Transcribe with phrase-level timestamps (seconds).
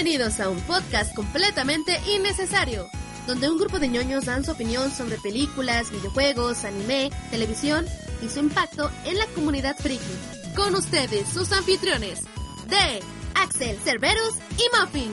[0.00, 2.88] Bienvenidos a un podcast completamente innecesario,
[3.26, 7.84] donde un grupo de ñoños dan su opinión sobre películas, videojuegos, anime, televisión
[8.22, 10.04] y su impacto en la comunidad friki.
[10.54, 12.22] Con ustedes, sus anfitriones,
[12.68, 13.00] de
[13.34, 15.12] Axel, Cerberus y Muffin.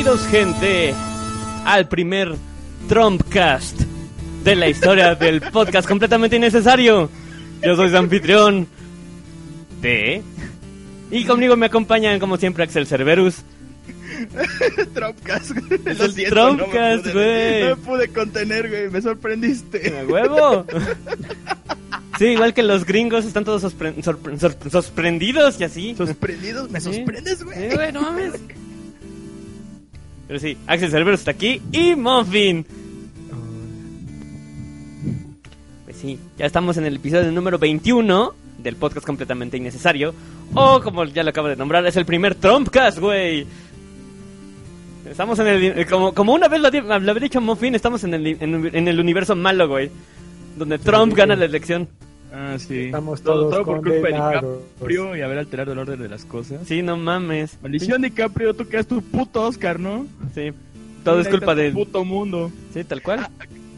[0.00, 0.94] Bienvenidos gente
[1.64, 2.32] al primer
[2.88, 3.80] Trumpcast
[4.44, 7.10] de la historia del podcast completamente innecesario.
[7.64, 8.68] Yo soy su anfitrión
[9.80, 10.22] de...
[11.10, 13.38] Y conmigo me acompañan como siempre Axel Cerberus.
[14.94, 15.50] Trumpcast,
[15.84, 17.62] Es el siento, no Trumpcast, güey.
[17.64, 18.90] No me pude contener, güey.
[18.90, 19.98] Me sorprendiste.
[19.98, 20.64] ¡A huevo!
[22.18, 25.94] Sí, igual que los gringos están todos sorpre- sorpre- sorpre- sorprendidos y así.
[25.96, 26.68] ¿Sorprendidos?
[26.68, 27.70] ¿Me sorprendes, güey?
[27.70, 28.32] Sí, güey, no mames.
[30.28, 32.64] Pero sí, Axel Cerberus está aquí y Muffin.
[35.84, 40.14] Pues sí, ya estamos en el episodio número 21 del podcast completamente innecesario.
[40.54, 43.46] O como ya lo acabo de nombrar, es el primer Trumpcast, güey.
[45.10, 45.64] Estamos en el...
[45.78, 49.00] eh, Como, como una vez lo, había dicho Muffin, estamos en el, en, en el
[49.00, 49.90] universo malo, güey.
[50.58, 51.88] Donde Trump gana la elección.
[52.32, 52.86] Ah, sí.
[52.86, 54.14] Estamos todo, todos todo por culpa de.
[54.14, 56.66] DiCaprio y haber alterado el orden de las cosas.
[56.66, 57.58] Sí, no mames.
[57.62, 60.06] Maldición, DiCaprio, tú que es tu puto Oscar, ¿no?
[60.34, 60.50] Sí.
[61.04, 61.72] Todo es culpa del...
[61.72, 62.52] puto mundo.
[62.74, 63.28] Sí, tal cual.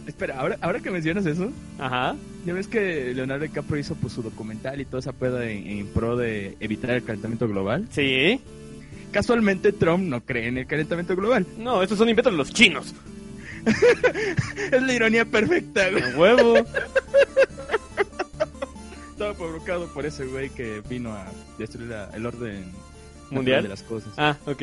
[0.07, 2.17] Espera, ahora, ahora que mencionas eso, Ajá.
[2.45, 5.87] ya ves que Leonardo DiCaprio hizo pues, su documental y toda esa pedo en, en
[5.87, 7.87] pro de evitar el calentamiento global.
[7.91, 8.41] Sí.
[9.13, 11.47] Casualmente Trump no cree en el calentamiento global.
[11.59, 12.95] No, estos son inventos de los chinos.
[14.73, 16.03] Es la ironía perfecta, güey.
[16.03, 16.55] A huevo.
[19.21, 21.27] Estaba provocado por ese güey que vino a
[21.59, 22.73] destruir la- el orden
[23.31, 23.65] Mundial.
[23.65, 24.09] de las cosas.
[24.17, 24.63] Ah, ok.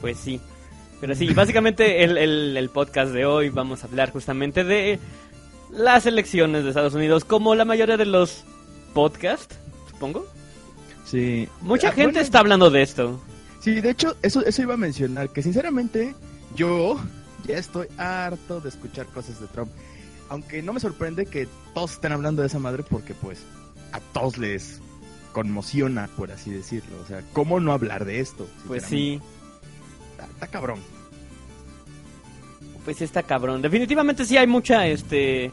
[0.00, 0.40] Pues sí.
[1.00, 5.00] Pero sí, básicamente el, el, el podcast de hoy vamos a hablar justamente de
[5.72, 8.44] las elecciones de Estados Unidos, como la mayoría de los
[8.94, 9.58] podcasts,
[9.90, 10.24] supongo.
[11.04, 11.48] Sí.
[11.62, 13.20] Mucha Ah, gente bueno, está hablando de esto.
[13.58, 16.14] Sí, de hecho, eso, eso iba a mencionar, que sinceramente
[16.54, 16.96] yo
[17.44, 19.72] ya estoy harto de escuchar cosas de Trump.
[20.28, 23.40] Aunque no me sorprende que todos estén hablando de esa madre porque pues
[23.92, 24.80] a todos les
[25.32, 26.96] conmociona, por así decirlo.
[27.02, 28.48] O sea, ¿cómo no hablar de esto?
[28.66, 29.20] Pues sí,
[30.12, 30.80] Está, está cabrón.
[32.84, 33.62] pues está cabrón.
[33.62, 35.52] Definitivamente sí hay mucha, este...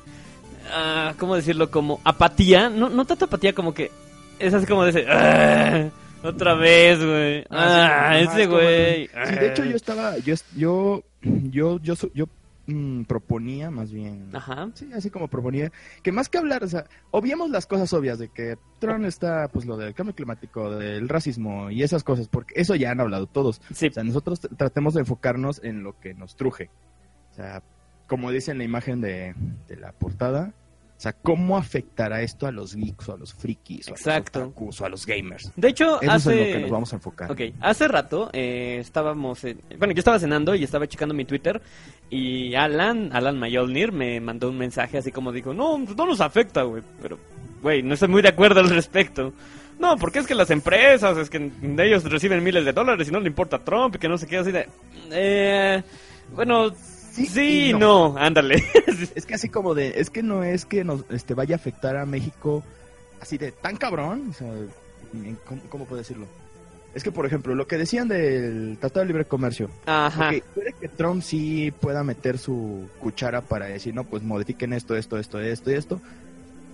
[0.74, 1.70] ah, ¿Cómo decirlo?
[1.70, 2.70] Como apatía.
[2.70, 3.92] No, no tanto apatía como que...
[4.40, 5.06] Es así como de ese...
[5.10, 5.90] "Ah,
[6.24, 7.46] otra vez, güey.
[7.52, 9.08] Ah, sí, ajá, ese güey.
[9.08, 9.66] Sí, de hecho ah".
[9.68, 12.26] yo estaba, yo, yo, yo, yo, yo
[12.68, 14.70] mm, proponía más bien Ajá.
[14.74, 15.72] Sí, así como proponía,
[16.04, 19.66] que más que hablar, o sea, obviemos las cosas obvias de que Trump está, pues
[19.66, 23.62] lo del cambio climático, del racismo y esas cosas, porque eso ya han hablado todos.
[23.74, 26.70] Sí, O sea, nosotros tr- tratemos de enfocarnos en lo que nos truje.
[27.32, 27.62] O sea,
[28.08, 29.36] como dice en la imagen de,
[29.68, 30.54] de la portada,
[30.98, 34.40] o sea, ¿cómo afectará esto a los geeks o a los frikis o Exacto.
[34.40, 35.52] a los otakus o a los gamers?
[35.56, 36.34] de hecho, Eso hace...
[36.34, 37.32] es en lo que nos vamos a enfocar.
[37.32, 41.62] Ok, hace rato eh, estábamos, en- bueno, yo estaba cenando y estaba checando mi Twitter
[42.10, 46.22] y Alan, Alan Mayolnir me mandó un mensaje así como dijo, no, pues no nos
[46.22, 47.18] afecta, güey, pero,
[47.62, 49.34] güey, no estoy muy de acuerdo al respecto.
[49.78, 53.20] No, porque es que las empresas, es que ellos reciben miles de dólares y no
[53.20, 54.70] le importa a Trump y que no se qué así de...
[55.12, 55.84] Eh,
[56.34, 56.72] bueno,
[57.16, 58.16] sí, no.
[58.18, 58.64] ándale.
[59.16, 61.96] Es que así como de, es que no es que nos este, vaya a afectar
[61.98, 62.64] a México
[63.22, 64.52] así de tan cabrón, o sea,
[65.46, 66.26] ¿cómo, cómo puedo decirlo?
[66.94, 70.32] Es que, por ejemplo, lo que decían del Tratado de Libre Comercio, Ajá.
[70.54, 75.18] puede que Trump sí pueda meter su cuchara para decir, no, pues modifiquen esto, esto,
[75.18, 76.00] esto, esto y esto,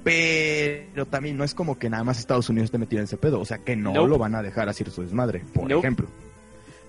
[0.04, 3.40] pero también no es como que nada más Estados Unidos esté metido en ese pedo,
[3.40, 4.10] o sea, que no Nope.
[4.10, 5.76] lo van a dejar así su desmadre, por Nope.
[5.80, 6.08] ejemplo.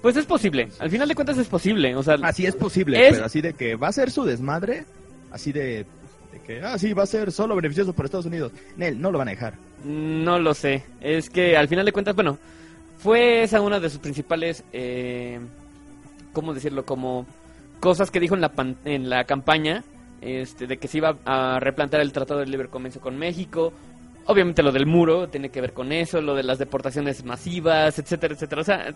[0.02, 3.12] Pues es posible, al final de cuentas es posible, o sea, Así es posible, Es-
[3.14, 4.84] pero así de que va a ser su desmadre,
[5.31, 5.87] así de
[6.32, 8.52] De que, ah, sí, va a ser solo beneficioso para Estados Unidos.
[8.78, 9.52] Nel, no lo van a dejar.
[9.84, 10.82] No lo sé.
[11.02, 12.38] Es que al final de cuentas, bueno,
[12.99, 15.38] fue esa una de sus principales, eh,
[16.32, 16.87] ¿cómo decirlo?
[16.87, 17.26] Como
[17.81, 19.84] cosas que dijo en la, pan- en la campaña,
[20.22, 23.72] este, de que se iba a replantear el Tratado de Libre Comercio con México.
[24.25, 28.32] Obviamente lo del muro tiene que ver con eso, lo de las deportaciones masivas, etcétera,
[28.32, 28.62] etcétera.
[28.62, 28.94] O sea,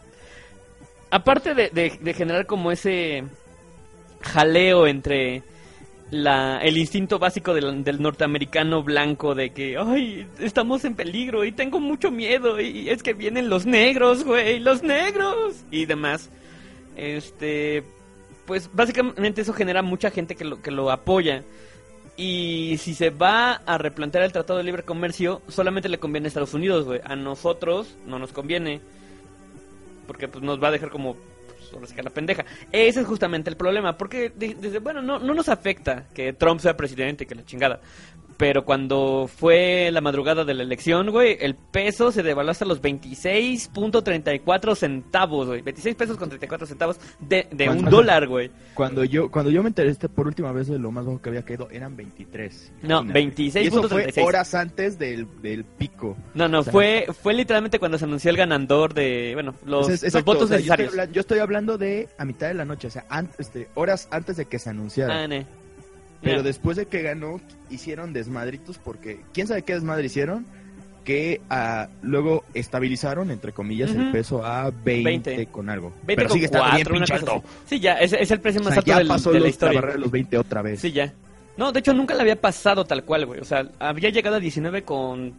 [1.10, 3.24] aparte de, de- de generar como ese
[4.22, 5.42] jaleo entre
[6.10, 11.52] la, el instinto básico del, del norteamericano blanco de que, ay, estamos en peligro y
[11.52, 16.30] tengo mucho miedo y es que vienen los negros, güey, los negros y demás.
[16.96, 17.82] Este,
[18.46, 21.42] pues básicamente eso genera mucha gente que lo, que lo apoya.
[22.16, 26.28] Y si se va a replantear el Tratado de Libre Comercio, solamente le conviene a
[26.28, 27.00] Estados Unidos, güey.
[27.04, 28.80] A nosotros no nos conviene.
[30.06, 32.44] Porque pues nos va a dejar como pues, ahora sí que la pendeja.
[32.72, 33.96] Ese es justamente el problema.
[33.98, 37.44] Porque de- desde, bueno, no, no nos afecta que Trump sea presidente y que la
[37.44, 37.80] chingada.
[38.36, 42.82] Pero cuando fue la madrugada de la elección, güey, el peso se devaluó hasta los
[42.82, 45.62] 26.34 centavos, güey.
[45.62, 48.50] 26 pesos con 34 centavos de, de un dólar, güey.
[48.74, 51.28] Cuando yo cuando yo me enteré este por última vez de lo más bajo que
[51.30, 52.72] había caído, eran 23.
[52.82, 53.42] No, Imagínate.
[53.62, 54.24] Y eso fue 26.36.
[54.26, 56.16] horas antes del, del pico.
[56.34, 59.86] No, no, O sea, fue, fue literalmente cuando se anunció el ganador de, bueno, los,
[60.24, 61.12] votos o sea, yo, estoy necesarios.
[61.12, 64.36] yo estoy hablando de a mitad de la noche, o sea, an- este, horas antes
[64.36, 65.22] de que se anunciara.
[65.22, 65.46] Ah, ne.
[66.30, 67.40] Pero después de que ganó,
[67.70, 70.46] hicieron desmadritos porque, ¿quién sabe qué desmadre hicieron?
[71.04, 74.12] Que ah, luego estabilizaron, entre comillas, el Ujú.
[74.12, 75.46] peso a 20, 20.
[75.52, 75.90] con algo.
[76.04, 77.24] 20 Pero con sigue estando bien así.
[77.66, 79.38] Sí, ya, es, es el precio O más sea, alto ya del- pasó de la
[79.38, 79.74] los- la historia.
[79.80, 80.80] barrera de los 20 otra vez.
[80.80, 81.12] Sí, ya.
[81.56, 83.40] No, de hecho nunca le había pasado tal cual, güey.
[83.40, 85.32] O sea, había llegado a 19 con...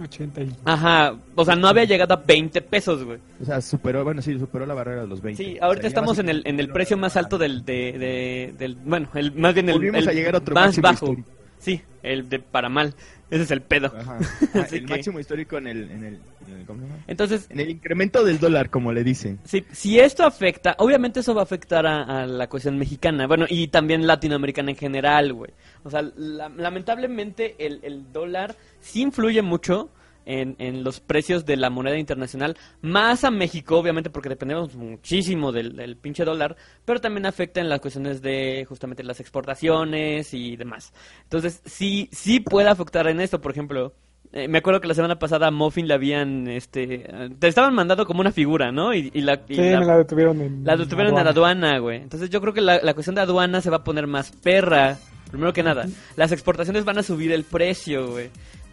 [0.00, 0.50] 80 y...
[0.64, 3.18] Ajá, o sea, no había llegado a 20 pesos, güey.
[3.40, 5.42] O sea, superó, bueno, sí, superó la barrera de los 20.
[5.42, 7.92] Sí, O ahorita sea, ya estamos en el, en el precio más alto del, de,
[7.98, 11.06] de- del, bueno, el, más bien el, el a llegar a otro más bajo.
[11.06, 11.28] histórico.
[11.60, 12.94] Sí, el de para mal.
[13.30, 13.92] Ese es el pedo.
[13.96, 14.18] Ajá.
[14.54, 17.04] Ah, el que- máximo histórico en el, en el, en el- ¿cómo se llama?
[17.06, 19.38] Entonces, En el incremento del dólar, como le dicen.
[19.44, 23.46] Sí, si esto afecta, obviamente eso va a afectar a, a la cuestión mexicana, bueno,
[23.48, 25.52] y también latinoamericana en general, güey.
[25.84, 29.90] O sea, la- lamentablemente el, el dólar sí influye mucho
[30.26, 35.52] en, en los precios de la moneda internacional, más a México, obviamente, porque dependemos muchísimo
[35.52, 40.56] del, del pinche dólar, pero también afecta en las cuestiones de justamente las exportaciones y
[40.56, 40.92] demás.
[41.24, 43.92] Entonces, sí, sí puede afectar en esto, por ejemplo.
[44.32, 47.04] eh, me acuerdo que la semana pasada a Muffin le habían, este,
[47.38, 48.94] te estaban mandando como una figura, ¿no?
[48.94, 50.64] Y, y la, y Sí, la- me la detuvieron en...
[50.64, 52.00] la detuvieron en la aduana, güey.
[52.00, 54.98] Entonces yo creo que la, la cuestión de aduana se va a poner más perra.
[55.30, 58.30] Primero que nada, las exportaciones van a subir el precio, güey.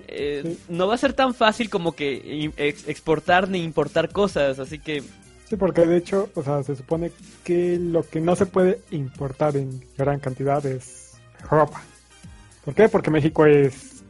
[0.07, 0.59] Eh, Sí.
[0.69, 5.03] No va a ser tan fácil como que ex- exportar ni importar cosas, así que
[5.49, 7.11] Sí, porque de hecho, o sea, se supone
[7.45, 11.13] que lo que no se puede importar en gran cantidad es
[11.49, 11.81] ropa.
[12.65, 12.89] ¿Por qué?
[12.89, 14.03] Porque México es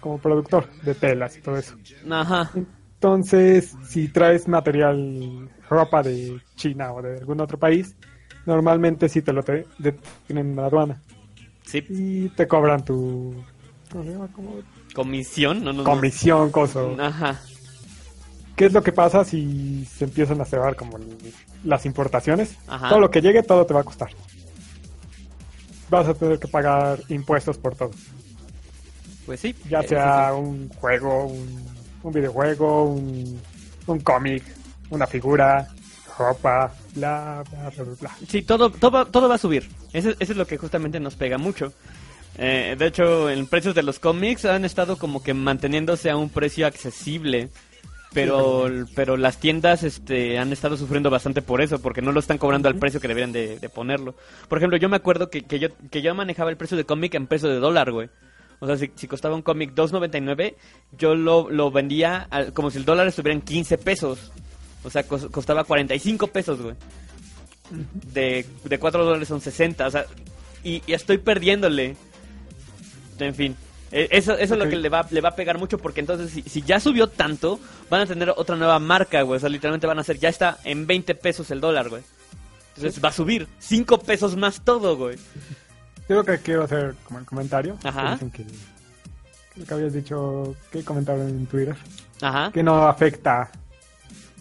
[0.00, 1.74] como productor de telas y todo eso.
[2.10, 2.50] ajá.
[2.94, 7.94] Entonces, si traes material, ropa de China o de algún otro país,
[8.46, 11.02] normalmente sí te lo te, detienen en la aduana
[11.64, 13.34] Sí, y te cobran tu
[13.90, 14.28] ¿cómo se llama?
[14.32, 14.54] Como
[14.94, 15.84] comisión, no, no, no.
[15.84, 16.96] comisión, coso.
[16.98, 17.40] Ajá.
[18.56, 20.98] ¿Qué es lo que pasa si se empiezan a cerrar como
[21.64, 22.56] las importaciones?
[22.68, 22.90] Ajá.
[22.90, 24.10] Todo lo que llegue, todo te va a costar.
[25.88, 27.90] Vas a tener que pagar impuestos por todo.
[29.26, 29.54] Pues sí.
[29.68, 31.66] Ya sea un juego, un,
[32.02, 33.40] un videojuego, un,
[33.86, 34.42] un cómic,
[34.90, 35.68] una figura,
[36.18, 38.10] ropa, bla, bla, bla, bla, bla.
[38.28, 39.68] Sí, todo, todo, todo va a subir.
[39.92, 41.72] Eso, eso es lo que justamente nos pega mucho.
[42.38, 46.30] Eh, de hecho, en precios de los cómics han estado como que manteniéndose a un
[46.30, 47.48] precio accesible.
[48.14, 52.36] Pero, pero las tiendas este, han estado sufriendo bastante por eso, porque no lo están
[52.36, 54.14] cobrando al precio que deberían de, de ponerlo.
[54.48, 57.14] Por ejemplo, yo me acuerdo que, que, yo, que yo manejaba el precio de cómic
[57.14, 58.10] en peso de dólar, güey.
[58.60, 60.56] O sea, si, si costaba un cómic 2.99,
[60.98, 64.30] yo lo, lo vendía al- como si el dólar estuviera en 15 pesos.
[64.84, 66.74] O sea, cos- costaba 45 pesos, güey
[68.12, 70.04] de, de 4 dólares son 60, o sea,
[70.62, 71.96] y, y estoy perdiéndole.
[73.18, 73.56] En fin,
[73.90, 76.30] eh, eso, eso es lo que le va, le va a pegar mucho porque entonces
[76.30, 79.86] si, si ya subió tanto, van a tener otra nueva marca, güey, o sea, literalmente
[79.86, 82.02] van a ser, ya está en 20 pesos el dólar, güey.
[82.76, 85.18] Entonces va a subir 5 pesos más todo, güey.
[86.08, 87.76] Yo lo que quiero hacer como el comentario.
[87.84, 88.12] Ajá.
[88.12, 88.44] dicen que,
[89.56, 91.76] lo que habías dicho, que comentaron en Twitter,
[92.22, 93.50] Ajá, que no afecta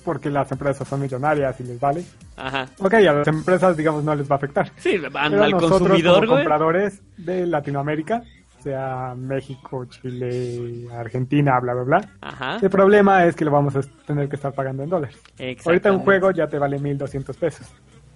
[0.06, 2.04] porque las empresas son millonarias y les vale.
[2.38, 2.68] ajá.
[2.80, 4.72] Ok, a las empresas, digamos, no les va a afectar.
[4.78, 6.44] Sí, van Pero al nosotros consumidor, como güey.
[6.44, 8.24] compradores de Latinoamérica,
[8.62, 12.10] sea México, Chile, Argentina, bla, bla, bla.
[12.22, 12.58] Ajá.
[12.62, 15.18] El problema es que lo vamos a tener que estar pagando en dólares.
[15.66, 17.68] Ahorita un juego ya te vale 1.200 pesos.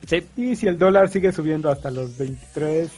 [0.06, 2.92] Sí, Y si el dólar sigue subiendo hasta los 23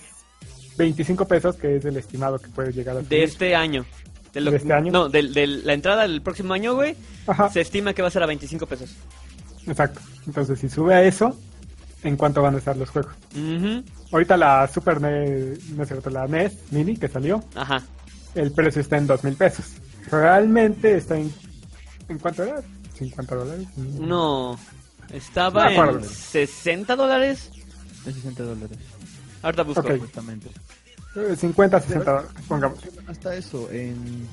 [0.78, 3.86] 25 pesos, que es el estimado que puede llegar a De este año.
[4.34, 4.92] De, lo- ¿De este año?
[4.92, 8.12] No, de, de la entrada del próximo año, güey, Ajá, se estima que va a
[8.12, 8.96] ser a 25 pesos.
[9.66, 10.00] exacto.
[10.28, 11.36] Entonces, si sube a eso,
[12.04, 13.14] ¿en cuánto van a estar los juegos?
[13.36, 17.82] Ujú, Ahorita la Super NES, no es cierto, la NES Mini que salió, Ajá.
[18.36, 19.66] el precio está en dos mil pesos.
[20.12, 21.34] Realmente está en...
[22.08, 22.62] ¿En cuánto era?
[22.98, 23.68] ¿50 dólares?
[23.78, 24.58] No,
[25.12, 27.50] estaba No en 60 dólares.
[28.06, 28.78] De 60 dólares.
[29.42, 29.82] Ahorita busco.
[29.82, 29.92] Ok.
[29.94, 30.50] Supuestamente.
[31.16, 32.80] Eh, 50, 60 dólares, pongamos.
[33.08, 34.26] Hasta eso, en,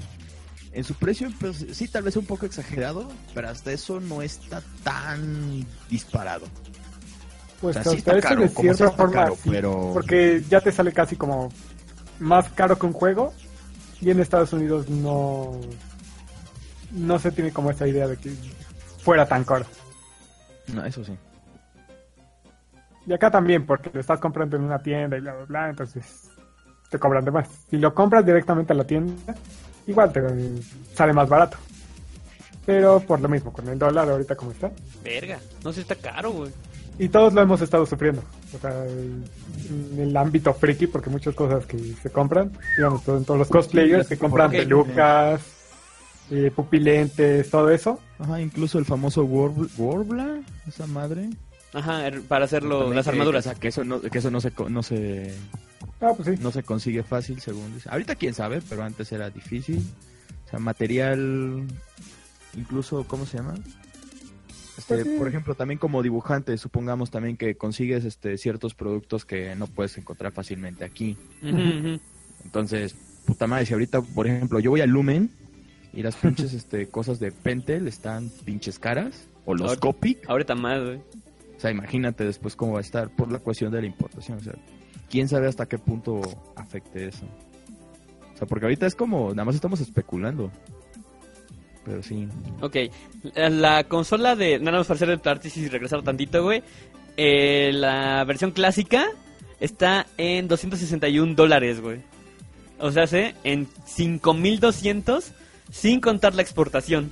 [0.72, 4.62] en su precio, pues sí, tal vez un poco exagerado, pero hasta eso no está
[4.84, 6.46] tan disparado.
[7.64, 9.90] Pues O sea, sí hasta está eso caro, de como cierta forma caro, sí, pero-
[9.94, 11.48] porque ya te sale casi como
[12.20, 13.32] más caro que un juego
[14.02, 15.58] y en Estados Unidos no
[16.90, 18.34] no se tiene como esa idea de que
[19.02, 19.64] fuera tan caro.
[20.74, 21.16] No, eso sí.
[23.06, 26.28] Y acá también, porque lo estás comprando en una tienda y bla, bla, bla, entonces
[26.90, 27.48] te cobran de más.
[27.70, 29.34] Si lo compras directamente a la tienda,
[29.86, 30.20] igual te
[30.94, 31.56] sale más barato.
[32.66, 34.70] Pero por lo mismo, con el dólar ahorita como está.
[35.02, 36.52] Verga, no sé, está caro, güey.
[36.98, 38.22] Y todos lo hemos estado sufriendo.
[38.54, 39.24] O sea, el-
[39.94, 44.16] en el ámbito friki, porque muchas cosas que se compran, digamos, todos los cosplayers se
[44.16, 45.40] compran pelucas,
[46.30, 47.98] eh, pupilentes, todo eso.
[48.18, 51.30] Ajá, incluso el famoso Warb- Warbler, esa madre.
[51.72, 53.46] Ajá, er- para hacerlo, También las que- armaduras.
[53.46, 55.34] o sea, que eso no, que eso no se, co- no se
[56.00, 56.42] Ah, pues sí.
[56.42, 57.88] no se consigue fácil, según dice.
[57.90, 59.84] Ahorita quién sabe, pero antes era difícil.
[60.46, 61.64] O sea, material,
[62.56, 63.54] incluso, ¿cómo se llama?
[64.84, 65.18] Este, Pues sí.
[65.18, 69.96] Por ejemplo, también como dibujante, supongamos también que consigues este, ciertos productos que no puedes
[69.98, 71.16] encontrar fácilmente aquí.
[72.44, 72.94] Entonces,
[73.26, 75.30] puta madre, si ahorita, por ejemplo, yo voy a Lumen
[75.92, 80.54] y las pinches este, cosas de Pentel están pinches caras, o los Ahora- Copic, Ahorita
[80.54, 80.96] más, güey.
[80.96, 84.38] o sea, imagínate después cómo va a estar por la cuestión de la importación.
[84.38, 84.54] O sea,
[85.10, 86.20] quién sabe hasta qué punto
[86.56, 87.24] afecte eso.
[88.34, 90.50] O sea, porque ahorita es como, nada más estamos especulando.
[91.84, 92.26] Pero sí.
[92.60, 92.76] Ok,
[93.34, 94.58] la- la consola de...
[94.58, 96.62] Nada más para hacer el paréntesis y regresar tantito, güey.
[97.16, 99.06] Eh, la versión clásica
[99.60, 102.00] está en 261 dólares, güey.
[102.78, 103.32] O sea, ¿sí?
[103.44, 105.32] en 5200
[105.70, 107.10] sin contar la exportación.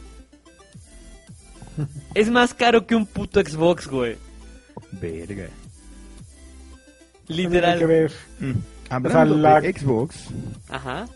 [2.14, 4.17] Es más caro que un puto Xbox, güey.
[4.93, 5.45] Verga.
[5.45, 5.50] Hay
[7.26, 7.87] que Literal.
[7.87, 8.12] ver.
[8.41, 8.52] Mm.
[8.91, 10.26] Hablando la- de Xbox,
[10.69, 11.07] Ajá.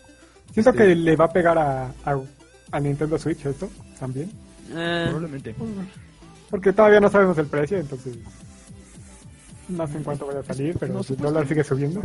[0.53, 2.19] Siento Este- que le va a pegar a, a,
[2.71, 3.69] a Nintendo Switch esto
[3.99, 4.31] también.
[4.75, 5.55] Ah, probablemente.
[6.49, 8.15] Porque todavía no sabemos el precio, entonces
[9.69, 12.01] no sé en cuánto vaya a salir, pero No, el dólar sigue subiendo.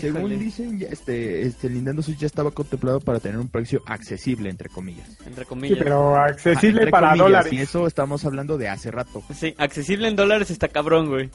[0.00, 3.46] Según híjole, dicen, ya este, este el Nintendo Switch ya estaba contemplado para tener un
[3.48, 5.08] precio accesible, entre comillas.
[5.24, 5.78] Entre Sí, comillas.
[5.78, 7.52] pero Ah, accesible entre para comillas, dólares.
[7.52, 9.22] Y eso estamos hablando de hace rato.
[9.32, 11.30] Sí, accesible en dólares está cabrón, güey.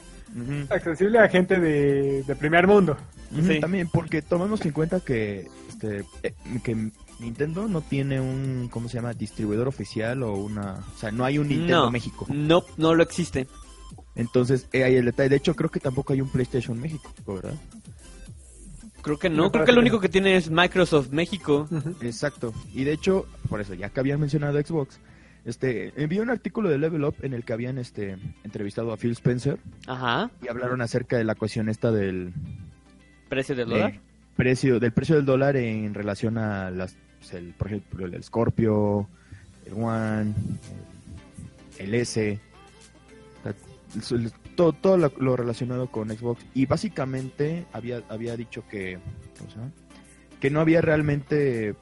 [0.68, 2.98] Accesible a gente de, de primer mundo.
[3.34, 3.60] Sí.
[3.60, 8.96] También, porque tomemos en cuenta que, este, eh, que Nintendo no tiene un, ¿cómo se
[8.96, 9.12] llama?
[9.12, 10.84] Distribuidor oficial o una...
[10.94, 12.26] O sea, no hay un Nintendo no, México.
[12.28, 13.46] No, no lo existe.
[14.14, 15.28] Entonces, eh, ahí el detalle.
[15.28, 17.54] De hecho, creo que tampoco hay un PlayStation México, ¿verdad?
[19.02, 21.68] Creo que no, creo que lo único que tiene es Microsoft México.
[22.00, 22.52] Exacto.
[22.74, 24.98] Y de hecho, por eso, ya que habían mencionado Xbox,
[25.44, 29.12] este, envié un artículo de Level Up en el que habían este, entrevistado a Phil
[29.12, 32.34] Spencer Ajá, y hablaron acerca de la cuestión esta del
[33.30, 34.00] precio del de dólar.
[34.36, 39.08] precio, del precio del dólar en relación a las, pues, el, por ejemplo, el Scorpio,
[39.66, 40.34] el One,
[41.78, 42.40] el, S,
[43.40, 43.54] o sea,
[44.56, 46.44] todo, todo lo, lo relacionado con Xbox.
[46.54, 48.98] Y básicamente había, había dicho que,
[49.38, 49.70] ¿cómo se llama?
[50.40, 51.74] que no había realmente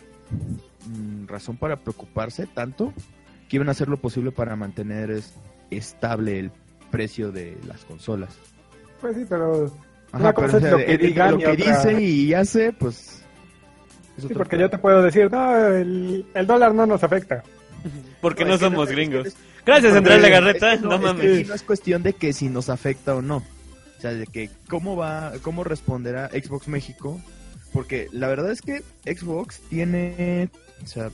[0.87, 2.93] mm, razón para preocuparse tanto,
[3.49, 5.33] que iban a hacer lo posible para mantener es-
[5.71, 6.51] estable el
[6.91, 8.37] precio de las consolas.
[9.01, 9.67] Pues sí, pero
[10.11, 13.23] Ajá, pero, o sea, lo que digan lo que otra- dice y hace, pues...
[14.19, 17.43] es sí, porque yo te puedo decir, no, el, el dólar no nos afecta.
[18.21, 19.27] Porque no, es que somos es que gringos.
[19.29, 20.73] es- Gracias, Andrés es Legarreta.
[20.75, 21.39] es que No, es que mames.
[21.39, 23.37] aquí no es cuestión de que si nos afecta o no.
[23.37, 27.21] O sea, de que cómo va, cómo responderá Xbox México.
[27.73, 30.49] Porque la verdad es que Xbox tiene,
[30.83, 31.11] o sea,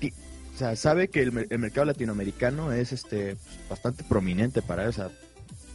[0.00, 0.12] ti-
[0.54, 4.88] o sea sabe que el, el mercado latinoamericano es este pues, bastante prominente para.
[4.88, 5.10] O sea,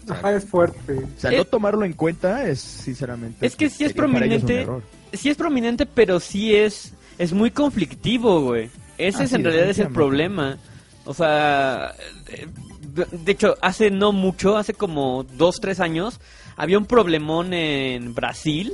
[0.08, 0.94] o sea, Ajá, es fuerte.
[0.94, 3.46] o sea, Eh, no tomarlo en cuenta es sinceramente.
[3.46, 4.68] es que sí es prominente.
[5.14, 8.70] Sí es prominente, pero sí es es muy conflictivo, güey.
[8.98, 10.58] Ese Ah, es sí, en realidad es el problema.
[11.06, 11.94] O sea,
[12.28, 12.48] eh,
[12.94, 16.20] de- de hecho, hace no mucho, hace como dos, tres años,
[16.56, 18.74] había un problemón en Brasil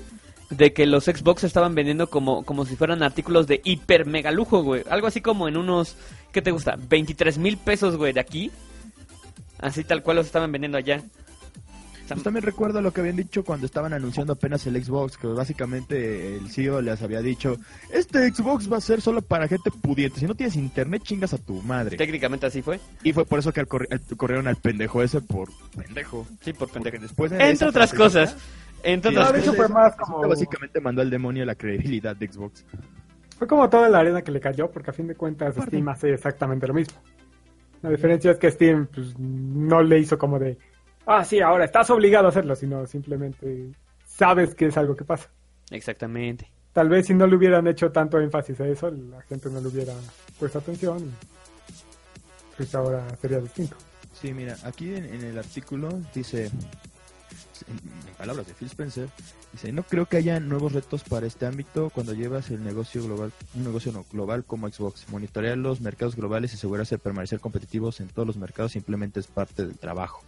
[0.50, 4.62] de que los Xbox estaban vendiendo como, como si fueran artículos de hiper mega lujo,
[4.62, 4.84] güey.
[4.90, 5.96] Algo así como en unos,
[6.32, 6.76] ¿qué te gusta?
[6.90, 8.52] 23 mil pesos, güey, de aquí.
[9.60, 11.02] Así tal cual los estaban vendiendo allá.
[12.08, 16.36] Pues también recuerdo lo que habían dicho cuando estaban anunciando apenas el Xbox, que básicamente
[16.38, 17.58] el CEO les había dicho,
[17.92, 21.38] este Xbox va a ser solo para gente pudiente, si no tienes internet chingas a
[21.38, 21.98] tu madre.
[21.98, 22.80] técnicamente así fue.
[23.04, 26.28] Y fue por eso que al corri- corrieron al pendejo ese por pendejo.
[26.42, 27.02] Sí, por Porque pendejo.
[27.04, 28.36] después de Entre otras cosas.
[28.84, 29.56] Entre otras cosas.
[29.56, 32.66] fue más como- Básicamente mandó al demonio la credibilidad de Xbox.
[33.40, 35.56] Fue como toda la arena que le cayó, porque a fin de cuentas.
[35.56, 36.98] Steam hace exactamente lo mismo.
[37.82, 40.58] La diferencia es que Steam pues, no le hizo como de,
[41.06, 43.72] ah, sí, ahora estás obligado a hacerlo, sino simplemente
[44.06, 45.30] sabes que es algo que pasa.
[45.72, 46.48] Exactamente.
[46.74, 49.68] Tal vez si no le hubieran hecho tanto énfasis a eso, la gente no le
[49.68, 49.94] hubiera
[50.40, 53.76] puesto atención y pues ahora sería distinto.
[54.14, 59.10] Sí, mira, aquí en, en el artículo dice, en, en palabras de Phil Spencer,
[59.52, 63.32] dice, no creo que haya nuevos retos para este ámbito cuando llevas el negocio global,
[63.56, 65.08] un negocio no- global como Xbox.
[65.10, 69.28] Monitorear los mercados globales y asegurarse de permanecer competitivos en todos los mercados simplemente es
[69.28, 70.24] parte del trabajo.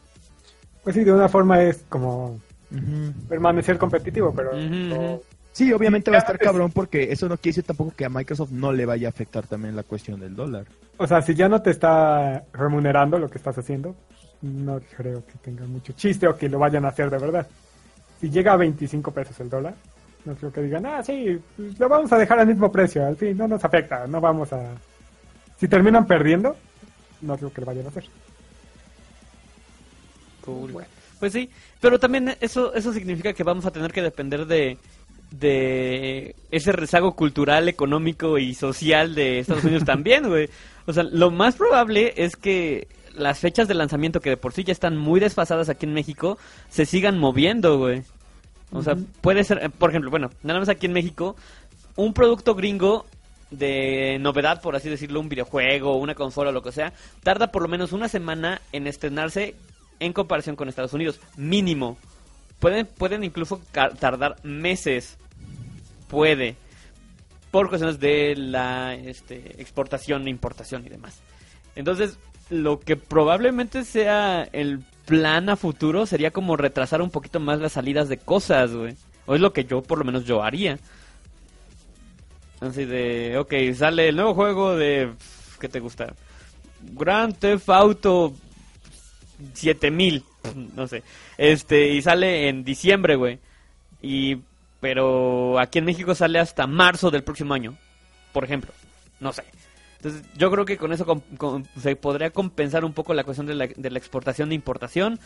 [0.85, 2.39] Pues sí, de una forma es como
[3.27, 5.19] permanecer competitivo, pero no-.
[5.51, 8.05] Sí, obviamente va a estar Ya, es- cabrón porque eso no quiere decir tampoco que
[8.05, 10.65] a Microsoft no le vaya a afectar también la cuestión del dólar.
[10.97, 13.95] o sea, si ya no te está remunerando lo que estás haciendo,
[14.41, 17.47] no creo que tenga mucho chiste o que lo vayan a hacer de verdad.
[18.21, 19.73] Si llega a 25 pesos el dólar,
[20.25, 23.15] no creo que digan, ah, sí, pues lo vamos a dejar al mismo precio, al
[23.15, 24.61] fin no nos afecta, no vamos a...
[25.57, 26.55] Si terminan perdiendo,
[27.21, 28.05] no creo que lo vayan a hacer.
[30.45, 30.85] Cool.
[31.19, 31.49] Pues sí,
[31.79, 34.77] pero también eso eso significa que vamos a tener que depender de
[35.31, 40.49] de ese rezago cultural, económico y social de Estados Unidos también, güey.
[40.85, 44.63] O sea, lo más probable es que las fechas de lanzamiento que de por sí
[44.63, 46.37] ya están muy desfasadas aquí en México
[46.69, 48.03] se sigan moviendo, güey.
[48.71, 51.35] O sea, puede ser, por ejemplo, bueno, nada más aquí en México,
[51.95, 53.05] un producto gringo
[53.51, 56.91] de novedad, por así decirlo, un videojuego, una consola o lo que sea,
[57.23, 59.55] tarda por lo menos una semana en estrenarse
[59.99, 61.97] en comparación con Estados Unidos, mínimo.
[62.59, 65.17] Pueden, pueden incluso tardar meses,
[66.07, 66.55] puede,
[67.51, 71.21] por cuestiones de la este, exportación, importación y demás.
[71.75, 72.17] Entonces,
[72.49, 77.73] lo que probablemente sea el plan a futuro sería como retrasar un poquito más las
[77.73, 78.95] salidas de cosas, güey.
[79.25, 80.77] O es lo que yo, por lo menos, yo haría.
[82.59, 85.11] Así de, ok, sale el nuevo juego de,
[85.59, 86.13] ¿qué te gusta?
[86.81, 88.33] Grand Theft Auto
[89.53, 90.23] 7000,
[90.75, 91.03] no sé.
[91.37, 93.39] Este, y sale en diciembre, güey.
[94.01, 94.37] Y,
[94.79, 97.75] pero aquí en México sale hasta marzo del próximo año,
[98.33, 98.71] por ejemplo.
[99.19, 99.43] No sé.
[99.97, 101.23] Entonces, yo creo que con eso
[101.81, 105.19] se podría compensar un poco la cuestión de la, de la exportación e importación.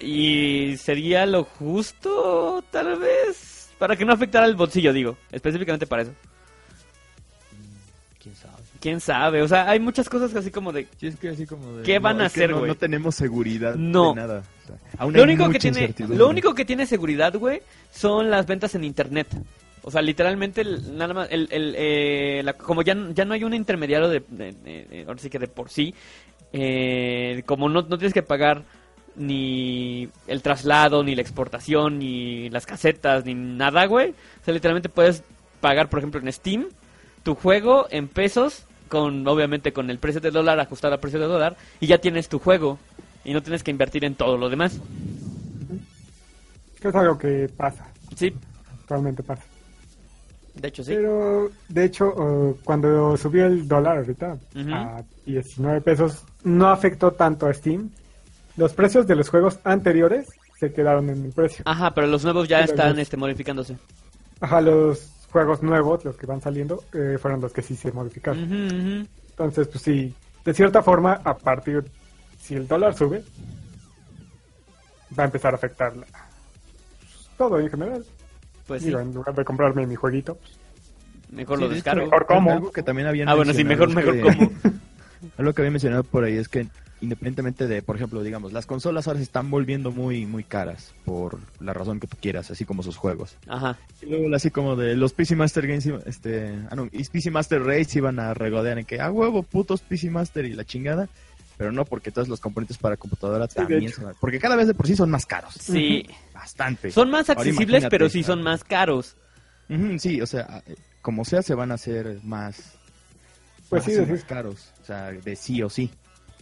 [0.00, 6.02] Y sería lo justo, tal vez, para que no afectara el bolsillo, digo, específicamente para
[6.02, 6.12] eso.
[8.80, 9.42] ¿Quién sabe?
[9.42, 10.86] O sea, hay muchas cosas así como de...
[10.96, 12.68] Sí, es que así como de, ¿Qué van no, a hacer, no, güey?
[12.68, 14.10] No tenemos seguridad No.
[14.14, 14.42] de nada.
[14.64, 17.60] O sea, aún Lo único, que tiene, lo único que tiene seguridad, güey,
[17.92, 19.26] son las ventas en internet.
[19.82, 23.44] O sea, literalmente, el- nada más, el, el, eh, la- como ya, ya no hay
[23.44, 25.94] un intermediario de, de- de- de- ahora sí que de por sí,
[26.52, 28.62] eh, como no, no tienes que pagar
[29.16, 34.10] ni el traslado, ni la exportación, ni las casetas, ni nada, güey.
[34.10, 35.22] O sea, literalmente puedes
[35.60, 36.66] pagar, por ejemplo, en Steam,
[37.22, 41.30] tu juego en pesos, con obviamente con el precio del dólar ajustado al precio del
[41.30, 42.78] dólar, y ya tienes tu juego.
[43.24, 44.78] Y no tienes que invertir en todo lo demás.
[46.80, 48.34] Que es algo que pasa, Sí,
[48.80, 49.42] actualmente pasa.
[50.54, 50.94] de hecho sí.
[50.94, 54.38] Pero, de hecho, eh, cuando subió el dólar ahorita
[54.72, 57.90] a 19 pesos, no afectó tanto a Steam.
[58.56, 61.62] Los precios de los juegos anteriores se quedaron en el precio.
[61.66, 63.76] Ajá, pero los nuevos ya están este, modificándose.
[64.40, 69.06] Ajá, los juegos nuevos, los que van saliendo, eh, fueron los que sí se modificaron.
[69.30, 70.14] Entonces, pues sí,
[70.44, 71.84] de cierta forma, a partir,
[72.38, 73.22] si el dólar sube,
[75.18, 76.06] va a empezar a afectar la-
[77.36, 78.04] todo en general.
[78.66, 80.52] Pues sí, en lugar de comprarme mi jueguito, pues,
[81.30, 82.04] mejor Sí, lo de descargo.
[82.04, 82.52] Mejor como.
[82.52, 84.80] Algo que también habían Ah, bueno, sí, mencionado mejor, mejor que- como.
[85.38, 86.66] Algo que había mencionado por ahí es que
[87.00, 91.38] independientemente de, por ejemplo, digamos, las consolas ahora se están volviendo muy muy caras por
[91.60, 93.36] la razón que tú quieras, así como sus juegos.
[93.48, 93.78] Ajá.
[94.02, 97.62] Y luego así como de los PC Master Games, este, ah no, y PC Master
[97.62, 101.08] Race iban a regodear en que, ah huevo, putos PC Master y la chingada.
[101.56, 104.86] Pero no, porque todos los componentes para computadora también son- Porque cada vez de por
[104.86, 105.52] sí son más caros.
[105.60, 106.06] Sí.
[106.34, 106.90] Bastante.
[106.90, 109.14] Son más accesibles, pero sí son más caros.
[109.98, 112.72] Sí, o sea, eh, como sea, se van a hacer más,
[113.68, 114.72] Pues sí, más caros.
[114.82, 115.90] O sea, de sí o sí.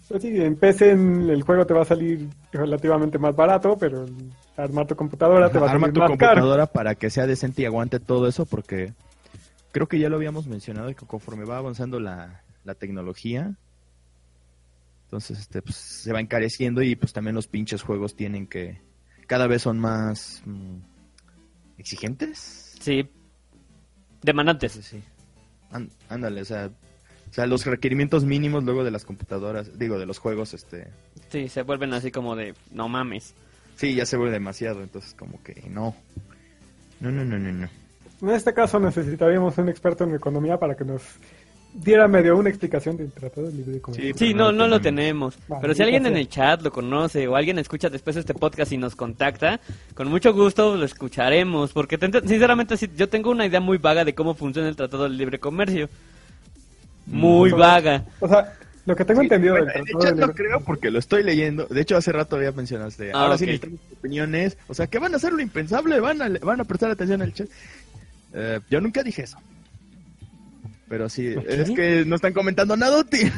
[0.09, 4.07] Pues sí, en PC en el juego te va a salir relativamente más barato, pero
[4.57, 6.19] armar tu computadora te va a Arma salir tu más caro.
[6.35, 8.93] computadora para que sea decente y aguante todo eso, porque
[9.73, 13.55] creo que ya lo habíamos mencionado, que conforme va avanzando la, la tecnología,
[15.05, 18.81] entonces este, pues, se va encareciendo y pues también los pinches juegos tienen que,
[19.27, 20.77] cada vez son más mm,
[21.79, 22.75] exigentes.
[22.81, 23.09] Sí.
[24.23, 24.73] Demandantes.
[24.73, 25.03] Sí, sí.
[25.71, 26.71] Án- ándale, o sea,
[27.31, 30.89] o sea, los requerimientos mínimos luego de las computadoras, digo, de los juegos, este,
[31.31, 33.35] Sí, se vuelven así como de, no mames.
[33.77, 35.95] sí, ya se vuelve demasiado, entonces como que no.
[37.01, 37.69] No, no, no, no, no.
[38.21, 41.03] En este caso necesitaríamos un experto en economía para que nos
[41.73, 44.15] diera medio una explicación del Tratado de Libre Comercio.
[44.17, 45.37] Sí, no, no no lo tenemos.
[45.47, 48.73] Vale, Pero si alguien en el chat lo conoce o alguien escucha después este podcast
[48.73, 49.61] y nos contacta,
[49.95, 51.73] con mucho gusto lo escucharemos.
[51.73, 55.05] Porque te- sinceramente sí, yo tengo una idea muy vaga de cómo funciona el Tratado
[55.05, 55.89] de Libre Comercio.
[57.11, 58.05] Muy vaga.
[58.21, 58.55] O sea,
[58.87, 61.23] lo que tengo Sí, entendido bueno, del Tratado de chat no creo porque lo estoy
[61.23, 61.67] leyendo.
[61.67, 63.13] De hecho, hace rato había mencionaste.
[63.13, 64.57] Ah, ahora sí necesitamos opiniones.
[64.69, 67.33] O sea, que van a hacer lo impensable, van a, van a prestar atención al
[67.35, 67.49] chat.
[68.33, 69.39] Eh, yo nunca dije eso.
[70.89, 73.31] Pero sí, es que no están comentando nada útil.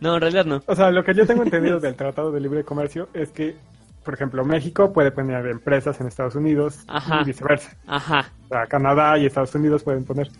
[0.00, 0.62] No, en realidad no.
[0.66, 3.56] O sea, lo que yo tengo entendido del Tratado de Libre Comercio es que,
[4.04, 7.22] por ejemplo, México puede poner empresas en Estados Unidos Ajá.
[7.22, 7.74] y viceversa.
[7.86, 8.30] Ajá.
[8.44, 10.30] O sea, Canadá y Estados Unidos pueden poner.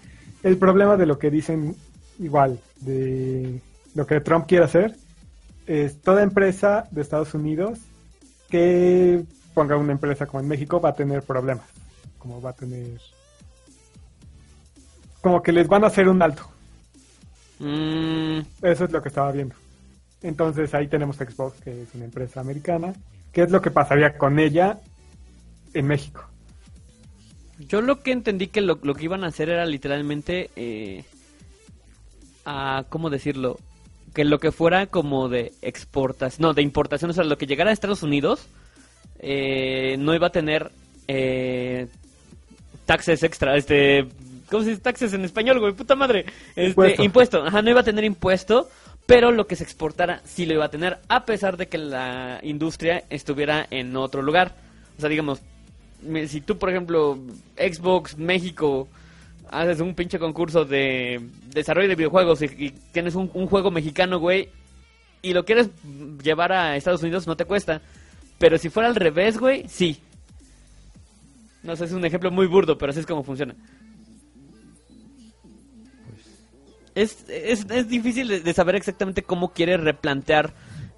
[0.42, 1.74] El problema de lo que dicen
[2.18, 3.60] igual, de
[3.94, 4.96] lo que Trump quiere hacer,
[5.66, 7.78] es toda empresa de Estados Unidos
[8.50, 9.24] que
[9.54, 11.66] ponga una empresa como en México va a tener problemas.
[12.18, 13.00] Como va a tener...
[15.20, 16.42] Como que les van a hacer un alto.
[17.58, 19.54] Mm, Eso es lo que estaba viendo.
[20.22, 22.94] Entonces ahí tenemos Xbox, que es una empresa americana.
[23.32, 24.80] ¿Qué es lo que pasaría con ella
[25.72, 26.24] en México?
[27.58, 30.50] yo lo que entendí que lo, lo que iban a hacer era literalmente...
[30.56, 31.04] Eh,
[32.44, 33.58] a, ¿Cómo decirlo?
[34.14, 36.42] Que lo que fuera como de exportación...
[36.42, 37.10] No, de importación.
[37.10, 38.46] O sea, lo que llegara a Estados Unidos
[39.18, 40.70] eh, no iba a tener
[41.08, 41.86] eh,
[42.86, 43.56] taxes extra.
[43.56, 44.06] Este...
[44.50, 45.72] ¿Cómo se dice taxes en español, güey?
[45.72, 46.26] Puta madre.
[46.50, 47.02] Este, Impuesto.
[47.02, 47.44] impuesto.
[47.44, 48.68] Ajá, no iba a tener impuesto,
[49.06, 52.40] pero lo que se exportara sí lo iba a tener, a pesar de que la
[52.42, 54.54] industria estuviera en otro lugar.
[54.96, 55.40] O sea, digamos,
[56.28, 57.18] si tú, por ejemplo,
[57.56, 58.86] Xbox México,
[59.54, 64.48] haces un pinche concurso de desarrollo de videojuegos y, tienes un, juego mexicano, güey,
[65.22, 65.70] y lo quieres
[66.22, 67.80] llevar a Estados Unidos, no te cuesta.
[68.38, 70.00] Pero si fuera al revés, güey, sí.
[71.62, 73.54] No sé, es un ejemplo muy burdo, pero así es como funciona.
[76.94, 80.52] Es, es, es difícil de, saber exactamente cómo quiere replantear,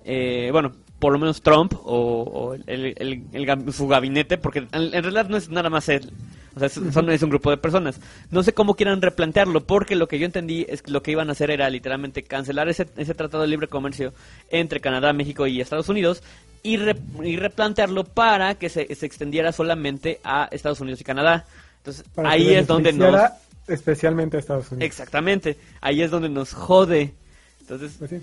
[0.05, 5.29] eh, bueno, por lo menos Trump o, o el, su gabinete, porque en, en realidad
[5.29, 6.13] no es nada más él.
[6.57, 8.01] O sea, son- es un grupo de personas.
[8.31, 11.29] No sé cómo quieran replantearlo, porque lo que yo entendí es que lo que iban
[11.29, 14.15] a hacer era literalmente cancelar ese, ese tratado de libre comercio
[14.51, 16.23] entre Canadá, México y Estados Unidos
[16.63, 21.45] y, re- y replantearlo para que se, se extendiera solamente a Estados Unidos y Canadá.
[21.79, 23.21] Entonces, Para ahí es donde nos...
[23.69, 24.87] Especialmente a Estados Unidos.
[24.87, 27.13] Exactamente, ahí es donde nos jode.
[27.61, 28.17] Entonces, Pues sí.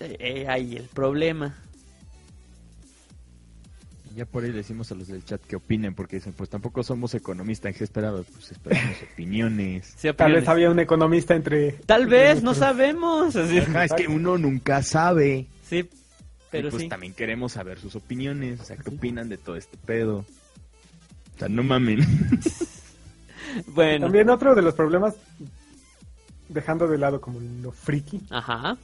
[0.00, 1.56] eh, eh, ahí el problema.
[4.14, 6.82] Ya por ahí le decimos a los del chat que opinen, porque dicen, pues tampoco
[6.82, 8.22] somos economistas, ¿qué esperaba?
[8.22, 9.94] Pues esperamos opiniones.
[9.96, 11.72] Sí, Tal vez había un economista entre...
[11.86, 13.34] Tal entre vez, no sabemos.
[13.36, 13.58] así.
[13.58, 15.46] Ajá, es que uno nunca sabe.
[15.64, 15.88] Sí,
[16.50, 16.88] pero y pues sí.
[16.88, 20.18] también queremos saber sus opiniones, o sea, ¿qué opinan de todo este pedo?
[20.18, 22.00] O sea, no mamen.
[23.66, 25.14] Bueno, También otro de los problemas,
[26.48, 28.76] dejando de lado como lo friki, ajá.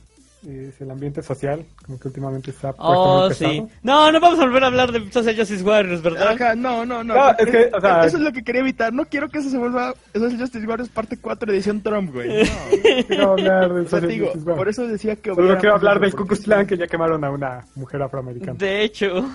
[0.46, 3.50] Es el ambiente social, como que últimamente está puesto Oh, muy pesado.
[3.52, 3.66] sí.
[3.82, 6.28] No, no vamos a volver a hablar de Social Justice Warriors, ¿verdad?
[6.32, 7.14] Ajá, no, no, no.
[7.14, 8.92] No, es que, o sea- eso es lo que quería evitar.
[8.92, 9.94] No quiero que eso se vuelva.
[10.14, 12.28] Es Justice Warriors parte 4 edición Trump, güey.
[12.48, 13.02] No.
[13.08, 15.34] Quiero hablar del O sea, Social digo, Justice por eso decía que.
[15.34, 18.54] Solo quiero hablar del Ku Klux Klan que ya quemaron a una mujer afroamericana.
[18.58, 19.28] De hecho,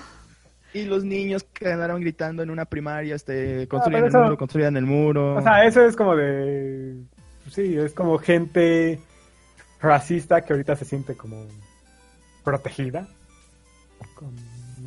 [0.73, 4.37] Y los niños que andaron gritando en una primaria, este, Ah, construyan el eso- muro,
[4.37, 5.35] construyan el muro.
[5.35, 6.95] O sea, eso es como de...
[7.51, 8.99] Sí, es como gente
[9.83, 11.45] racista que ahorita se siente como
[12.43, 13.07] protegida,
[14.15, 14.33] con,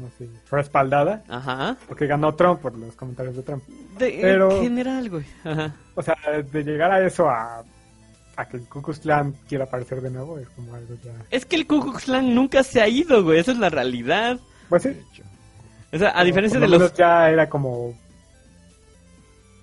[0.00, 1.76] no sé, respaldada, ajá.
[1.86, 3.62] porque ganó Trump por los comentarios de Trump.
[3.98, 5.24] De, Pero- En general, güey.
[5.44, 5.74] Ajá.
[5.94, 6.16] O sea,
[6.50, 7.62] de llegar a eso a,
[8.36, 11.12] a que el Ku Klux Klan quiera aparecer de nuevo es como algo ya...
[11.30, 13.38] Es que el Ku Klux Klan nunca se ha ido, güey.
[13.38, 14.38] Esa es la realidad.
[14.68, 14.90] Pues sí.
[15.92, 16.94] O sea, a diferencia por de lo los...
[16.94, 17.94] ya era como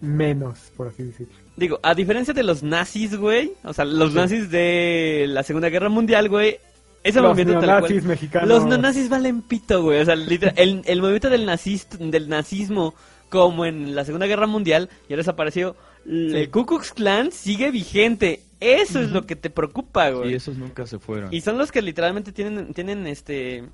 [0.01, 1.33] menos, por así decirlo.
[1.55, 3.51] Digo, a diferencia de los nazis, güey.
[3.63, 6.57] O sea, los nazis de la Segunda Guerra Mundial, güey.
[7.03, 8.01] Ese Los movimiento tal cual.
[8.03, 8.47] mexicanos.
[8.47, 9.99] Los neonazis valen pito, güey.
[9.99, 12.95] O sea, literal, el, el movimiento del, nazist, del nazismo,
[13.29, 15.75] como en la Segunda Guerra Mundial, ya desapareció.
[16.05, 18.41] El Ku Klux Klan sigue vigente.
[18.59, 20.31] Eso es lo que te preocupa, güey.
[20.31, 21.33] Y esos nunca se fueron.
[21.33, 23.65] Y son los que literalmente tienen, tienen este...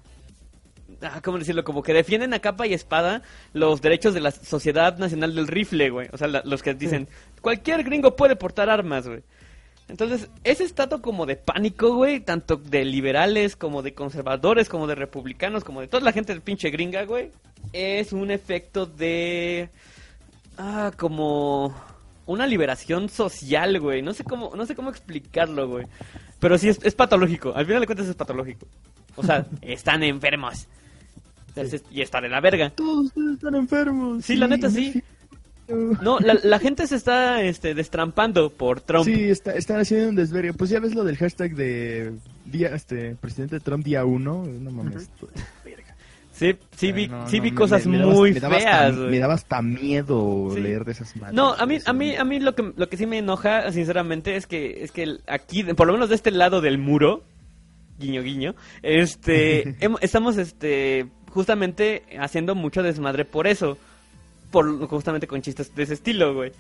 [1.02, 1.64] ah, ¿Cómo decirlo?
[1.64, 3.22] Como que defienden a capa y espada
[3.54, 6.08] los derechos de la Sociedad Nacional del Rifle, güey.
[6.12, 7.08] O sea, la- los que dicen,
[7.42, 9.22] cualquier gringo puede portar armas, güey.
[9.88, 14.94] Entonces, ese estado como de pánico, güey, tanto de liberales como de conservadores, como de
[14.94, 17.32] republicanos, como de toda la gente del pinche gringa, güey,
[17.74, 19.70] es un efecto de...
[20.58, 21.74] Ah, como...
[22.28, 24.04] Una liberación social, güey.
[24.04, 25.88] No sé cómo, no sé cómo explicarlo, güey.
[26.40, 27.54] Pero sí es, es patológico.
[27.56, 28.68] Al final de cuentas es patológico.
[29.16, 30.68] O sea, están enfermos.
[31.62, 32.70] Entonces, Y están de la verga.
[32.72, 34.26] Todos ustedes están enfermos.
[34.26, 35.02] Sí, la neta, sí.
[36.02, 39.06] No, la, la gente se está este, destrampando por Trump.
[39.06, 40.54] Sí, está, están haciendo un desvergue.
[40.54, 42.14] Pues ya ves lo del hashtag de
[42.46, 44.46] día, este, presidente Trump día uno.
[44.48, 45.10] No mames.
[45.64, 45.96] verga.
[46.32, 48.96] Sí, sí vi, No, sí vi cosas me- muy me daba hasta- feas.
[48.96, 50.60] Me daba hasta miedo Sí.
[50.62, 51.36] leer de esas madres.
[51.36, 54.38] No, a mí, a mí, a mí lo que, lo que sí me enoja, sinceramente,
[54.38, 57.24] es que, es que aquí, por lo menos de este lado del muro,
[58.00, 63.78] guiño, guiño, este, estamos, este, justamente haciendo mucho desmadre por eso,
[64.52, 66.52] por, justamente con chistes de ese estilo, güey.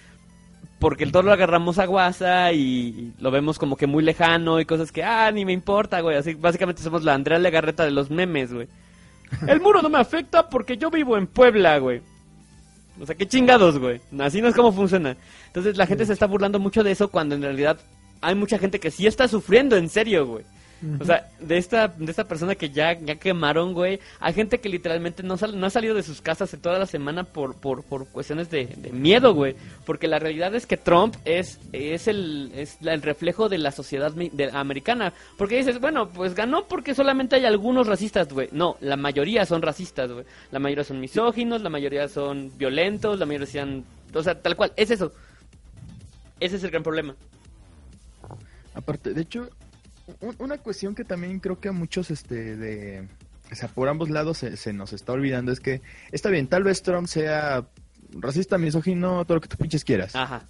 [0.79, 4.65] Porque el todo lo agarramos a guasa y lo vemos como que muy lejano y
[4.65, 6.15] cosas que, ah, ni me importa, güey.
[6.15, 8.67] Así, básicamente somos la Andrea Legarreta de los memes, güey.
[9.47, 12.01] El muro no me afecta porque yo vivo en Puebla, güey.
[12.99, 14.01] O sea, qué chingados, güey.
[14.19, 15.17] Así no es como funciona.
[15.47, 17.77] Entonces la gente se está burlando mucho de eso cuando en realidad
[18.21, 20.45] hay mucha gente que sí está sufriendo en serio, güey.
[21.00, 24.70] O sea, de esta, de esta persona que ya, ya quemaron, güey, hay gente que
[24.70, 28.50] literalmente no, no ha salido de sus casas toda la semana por, por, por cuestiones
[28.50, 29.56] de, de miedo, güey.
[29.86, 34.13] Porque la realidad es que Trump es, es, el, es el reflejo de la sociedad
[34.54, 35.13] americana.
[35.38, 38.50] Porque dices, bueno, pues ganó porque solamente hay algunos racistas, güey.
[38.52, 40.26] No, la mayoría son racistas, güey.
[40.52, 43.84] La mayoría son misóginos, la mayoría son violentos, la mayoría sean...
[44.13, 45.12] O sea, tal cual, es eso.
[46.39, 47.15] Ese es el gran problema.
[48.74, 49.50] Aparte, de hecho,
[50.38, 53.08] una cuestión que también creo que a muchos, este, de,
[53.52, 56.63] o sea, por ambos lados se, se nos está olvidando es que está bien, tal
[56.63, 57.65] vez Trump sea
[58.12, 60.15] racista, misógino, todo lo que tú pinches quieras.
[60.15, 60.43] Ajá.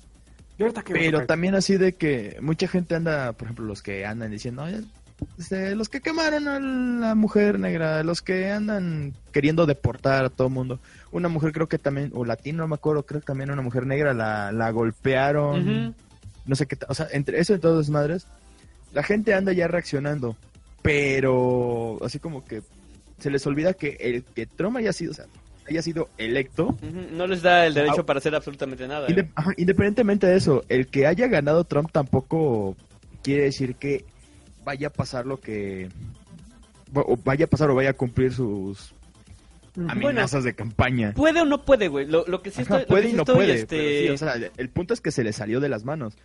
[0.58, 4.06] Yo ahorita que Pero también así de que mucha gente anda, por ejemplo, los que
[4.06, 4.82] andan diciendo, "Oye,
[5.38, 10.48] este, los que quemaron a la mujer negra, los que andan queriendo deportar a todo
[10.48, 10.80] el mundo.
[11.12, 13.86] Una mujer creo que también, o latino, no me acuerdo, creo que también una mujer
[13.86, 15.96] negra la, la golpearon.
[16.46, 18.28] No sé qué, o sea, entre eso y todas las madres,
[18.94, 20.36] la gente anda ya reaccionando.
[20.82, 22.62] Pero así como que
[23.20, 25.26] se les olvida que el que Trump haya sido, o sea,
[25.68, 26.78] haya sido electo,
[27.12, 28.06] No les da el derecho Ah.
[28.06, 29.08] para hacer absolutamente nada.
[29.10, 29.30] ¿eh?
[29.36, 32.76] Ajá, independientemente de eso, el que haya ganado Trump tampoco
[33.24, 34.06] quiere decir que
[34.64, 35.90] vaya a pasar lo que
[36.94, 38.94] o vaya a pasar o vaya a cumplir sus
[39.88, 41.14] amenazas de campaña.
[41.14, 42.08] Puede o no puede, güey.
[42.08, 43.78] Lo, lo que sí Ajá, estoy, lo puede que y sí no estoy, puede, este,
[43.78, 46.16] pero sí, o sea, el punto es que se le salió de las manos.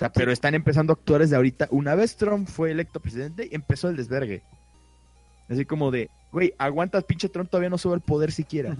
[0.00, 1.68] O sea, pero están empezando a actuar desde ahorita.
[1.70, 4.42] Una vez Trump fue electo presidente, empezó el desvergue.
[5.50, 8.78] Así como de, güey, aguantas, pinche Trump todavía no sube al poder siquiera.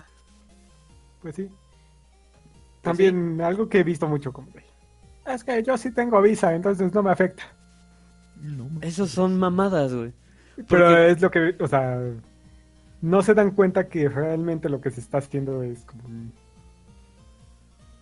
[1.20, 1.50] Pues sí.
[2.80, 4.64] También algo que he visto mucho como de,
[5.34, 7.42] es que yo sí tengo visa, entonces no me afecta.
[8.40, 8.70] No.
[8.80, 10.14] Esos son mamadas, güey.
[10.68, 12.00] Pero Porque- es lo que, o sea,
[13.02, 16.04] no se dan cuenta que realmente lo que se está haciendo es como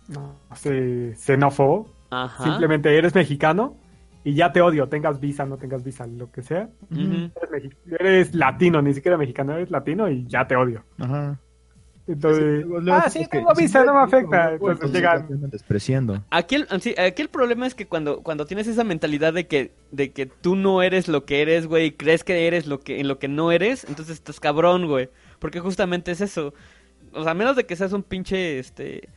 [0.07, 1.98] no sé, xenófobo.
[2.09, 2.43] Ajá.
[2.43, 3.77] Simplemente eres mexicano
[4.23, 6.69] y ya te odio, tengas visa, no tengas visa, lo que sea.
[6.91, 10.83] Eres, mexi- eres latino, ni siquiera mexicano, eres latino y ya te odio.
[10.97, 11.39] Ajá.
[12.07, 14.53] Entonces, Sí, ah, sí, que- tengo visa, no me afecta.
[14.53, 16.23] Entonces llegan, te andan despreciando.
[16.31, 19.73] Aquí el, sí, aquí el problema es que cuando, cuando tienes esa mentalidad de que,
[19.91, 22.99] de que tú no eres lo que eres, güey, y crees que eres lo que,
[22.99, 25.09] en lo que no eres, entonces estás cabrón, güey.
[25.37, 26.55] Porque justamente es eso.
[27.13, 29.07] O sea, a menos de que seas un pinche, este...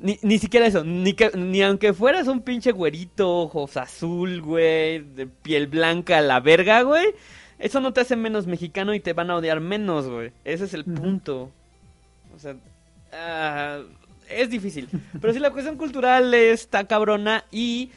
[0.00, 5.00] Ni, ni siquiera eso, ni, que, ni aunque fueras un pinche güerito, ojos azul, güey,
[5.00, 7.06] de piel blanca a la verga, güey.
[7.58, 10.30] Eso no te hace menos mexicano y te van a odiar menos, güey.
[10.44, 11.50] Ese es el punto.
[12.34, 12.54] O sea,
[13.12, 13.80] ah,
[14.30, 14.88] es difícil.
[15.20, 17.90] Pero sí, la cuestión cultural está cabrona y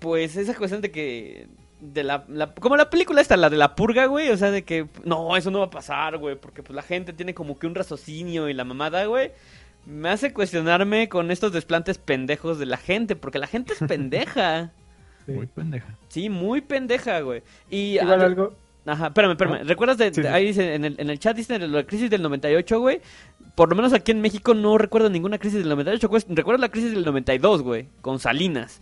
[0.00, 1.46] pues esa cuestión de que...
[1.80, 4.64] De la, la- como la película esta, la de la purga, güey, o sea, de
[4.64, 7.68] que no, eso no va a pasar, güey, porque pues la gente tiene como que
[7.68, 9.30] un raciocinio y la mamada, güey,
[9.86, 14.72] me hace cuestionarme con estos desplantes pendejos de la gente, porque la gente es pendeja,
[15.26, 15.32] sí.
[15.32, 15.86] Muy pendeja.
[16.08, 17.42] sí, muy pendeja, güey.
[17.70, 18.54] Y Igual ah, algo,
[18.86, 19.58] Ajá, espérame, espérame.
[19.58, 19.64] No.
[19.64, 20.34] ¿Recuerdas de, Sí, de- sí.
[20.34, 23.00] ahí dice, en el, en el chat dice la crisis del 98, güey?
[23.54, 26.22] Por lo menos aquí en México no recuerdo ninguna crisis del 98, güey.
[26.28, 28.80] Recuerdo la crisis del 92, güey, con Salinas.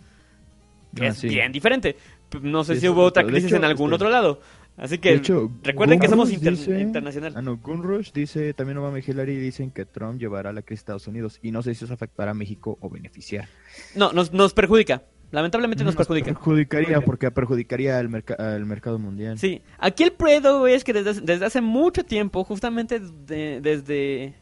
[0.95, 1.27] Que Ah, es sí.
[1.27, 1.97] bien diferente.
[2.41, 4.39] No sé Sí, si hubo otra crisis hecho, en algún este, otro lado.
[4.77, 7.33] Así que hecho, recuerden que somos inter- dice- internacional.
[7.35, 10.83] Ah, no, Gunrush dice, también Obama y Hillary dicen que Trump llevará la crisis a
[10.83, 13.47] Estados Unidos y no sé si eso afectará a México o beneficiar.
[13.95, 15.01] No, nos, nos perjudica.
[15.31, 16.27] Lamentablemente nos perjudica.
[16.27, 19.37] Perjudicaría porque perjudicaría al, merca- al mercado mundial.
[19.39, 24.35] Sí, aquí el pedo, es que desde, hace- desde hace mucho tiempo, justamente de- desde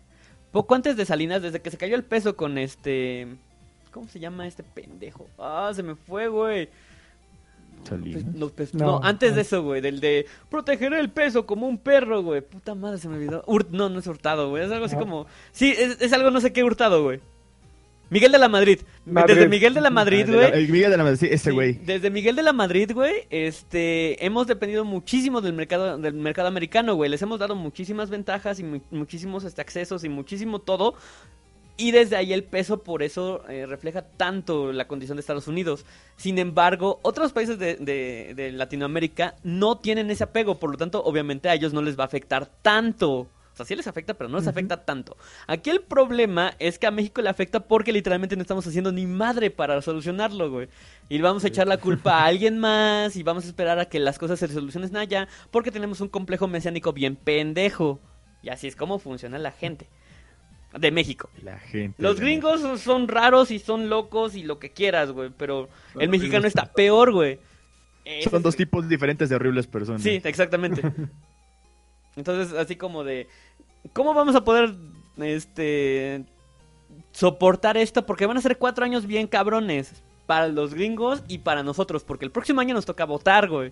[0.52, 3.28] poco antes de Salinas, desde que se cayó el peso con este...
[3.92, 5.28] ¿Cómo se llama este pendejo?
[5.40, 6.68] Ah, se me fue, güey.
[7.84, 8.24] Salinas.
[8.24, 11.68] Pues, no, pues, No, no, antes de eso, güey, del de protegeré el peso como
[11.68, 12.42] un perro, güey.
[12.42, 13.44] Puta madre, se me olvidó.
[13.46, 14.64] Hur- no, no es hurtado, güey.
[14.66, 15.02] Es algo así No.
[15.02, 15.28] como.
[15.52, 17.20] Sí, es, es algo no sé qué hurtado, güey.
[18.10, 18.80] Miguel de la Madrid.
[19.06, 19.34] Madrid.
[19.36, 20.52] Desde Miguel de la Madrid, Ah, güey.
[20.64, 21.74] El Miguel de la Madrid, sí, ese Sí, güey.
[21.74, 26.94] desde Miguel de la Madrid, güey, este, hemos dependido muchísimo del mercado, del mercado americano,
[26.96, 27.10] güey.
[27.10, 30.94] Les hemos dado muchísimas ventajas y mu- muchísimos este, accesos y muchísimo todo.
[31.78, 35.86] Y desde ahí el peso por eso eh, refleja tanto la condición de Estados Unidos.
[36.16, 41.04] Sin embargo, otros países de, de- de Latinoamérica no tienen ese apego, por lo tanto,
[41.04, 43.12] obviamente a ellos no les va a afectar tanto.
[43.12, 45.16] O sea, sí les afecta, pero no les afecta tanto.
[45.48, 49.06] Aquí el problema es que a México le afecta porque literalmente no estamos haciendo ni
[49.06, 50.68] madre para solucionarlo, güey.
[51.08, 54.00] Y vamos a echar la culpa a alguien más y vamos a esperar a que
[54.00, 58.02] las cosas se solucionen allá porque tenemos un complejo mesiánico bien pendejo.
[58.44, 59.90] Y así es como funciona la gente
[60.78, 61.30] de México.
[61.42, 62.02] La gente.
[62.02, 66.02] Los gringos son- son raros y son locos y lo que quieras, güey, pero Son
[66.02, 67.40] el mexicano está peor, güey.
[68.04, 70.02] Ese Son es- dos tipos diferentes de horribles personas.
[70.02, 70.82] Sí, exactamente.
[72.16, 73.28] Entonces, así como de,
[73.94, 74.74] ¿cómo vamos a poder,
[75.18, 76.24] este,
[77.12, 78.06] soportar esto?
[78.06, 82.26] Porque van a ser cuatro años bien cabrones para los gringos y para nosotros, porque
[82.26, 83.72] el próximo año nos toca votar, güey.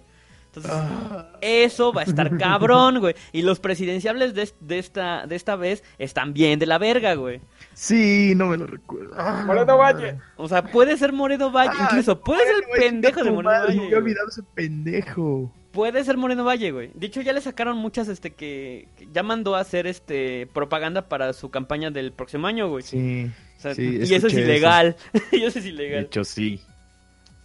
[0.55, 1.29] Entonces, Ah.
[1.41, 3.15] eso va a estar cabrón, güey.
[3.31, 7.15] Y los presidenciables de, es- de esta, de esta vez están bien de la verga,
[7.15, 7.41] güey.
[7.73, 9.13] Sí, no me lo recuerdo.
[9.17, 9.43] Ah.
[9.47, 10.19] Moreno Valle.
[10.37, 13.67] O sea, puede ser Moreno Valle, Ah, incluso puede ser Valle, pendejo de Moreno madre,
[13.67, 13.79] Valle.
[13.79, 14.03] Me había güey.
[14.03, 15.51] olvidado ese pendejo.
[15.71, 16.91] Puede ser Moreno Valle, güey.
[16.93, 21.09] De hecho, ya le sacaron muchas, este, que, que ya mandó a hacer, este, propaganda
[21.09, 22.83] para su campaña del próximo año, güey.
[22.83, 23.31] Sí.
[23.57, 24.95] O sea, sí, y eso es ilegal.
[25.31, 26.03] y eso es De ilegal.
[26.03, 26.61] hecho, sí.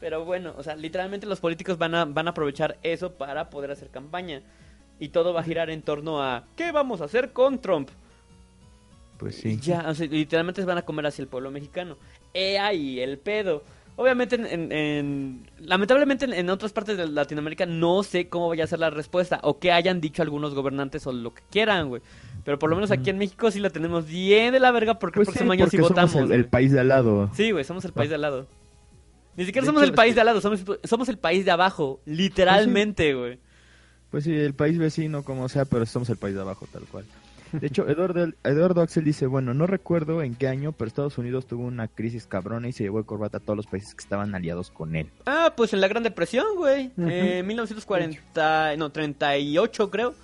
[0.00, 3.70] Pero bueno, o sea, literalmente los políticos van a, van a aprovechar eso para poder
[3.70, 4.42] hacer campaña.
[5.00, 7.88] Y todo va a girar en torno a, ¿qué vamos a hacer con Trump?
[9.18, 9.58] Pues sí.
[9.60, 11.96] Ya, o sea, literalmente se van a comer hacia el pueblo mexicano.
[12.34, 13.62] He ahí el pedo.
[13.96, 18.68] Obviamente, en, en- en- lamentablemente en, otras partes de Latinoamérica no sé cómo vaya a
[18.68, 22.00] ser la respuesta o qué hayan dicho algunos gobernantes o lo que quieran, güey.
[22.44, 25.16] Pero por lo menos aquí en México sí la tenemos bien de la verga porque
[25.16, 26.30] Pues el sí, próximo año sí porque somos votamos.
[26.30, 27.28] el, el país de al lado.
[27.34, 28.46] Sí, güey, somos el país de al lado.
[29.38, 31.50] Ni siquiera De somos hecho, el país de al lado, somos, somos el país de
[31.52, 33.38] abajo, literalmente, güey.
[34.10, 37.04] Pues sí, el país vecino, como sea, pero somos el país de abajo, tal cual.
[37.52, 41.46] De hecho, Eduardo, Eduardo Axel dice, bueno, no recuerdo en qué año, pero Estados Unidos
[41.46, 44.34] tuvo una crisis cabrona y se llevó de corbata a todos los países que estaban
[44.34, 45.08] aliados con él.
[45.24, 46.88] Ah, pues en la Gran Depresión, güey.
[46.96, 47.08] Ujú.
[47.08, 50.14] Eh, 1940, no, 38 creo.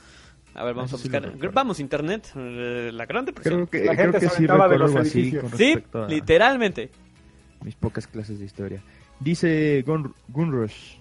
[0.54, 1.22] A ver, vamos Eso a sí buscar.
[1.30, 1.52] recuerdo.
[1.54, 2.30] vamos, internet.
[2.36, 3.66] eh, la Gran Depresión.
[3.66, 6.90] Creo que, La creo gente que se sí recuerdo algo así con Sí, a literalmente.
[7.64, 8.82] mis pocas clases de historia.
[9.24, 10.96] Dice Gun Gunrush,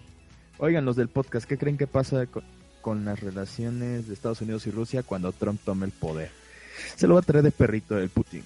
[0.58, 2.44] oigan los del podcast, ¿qué creen que pasa con,
[2.80, 6.32] con las relaciones de Estados Unidos y Rusia cuando Trump tome el poder?
[6.96, 8.44] Se lo va a traer de perrito el Putin.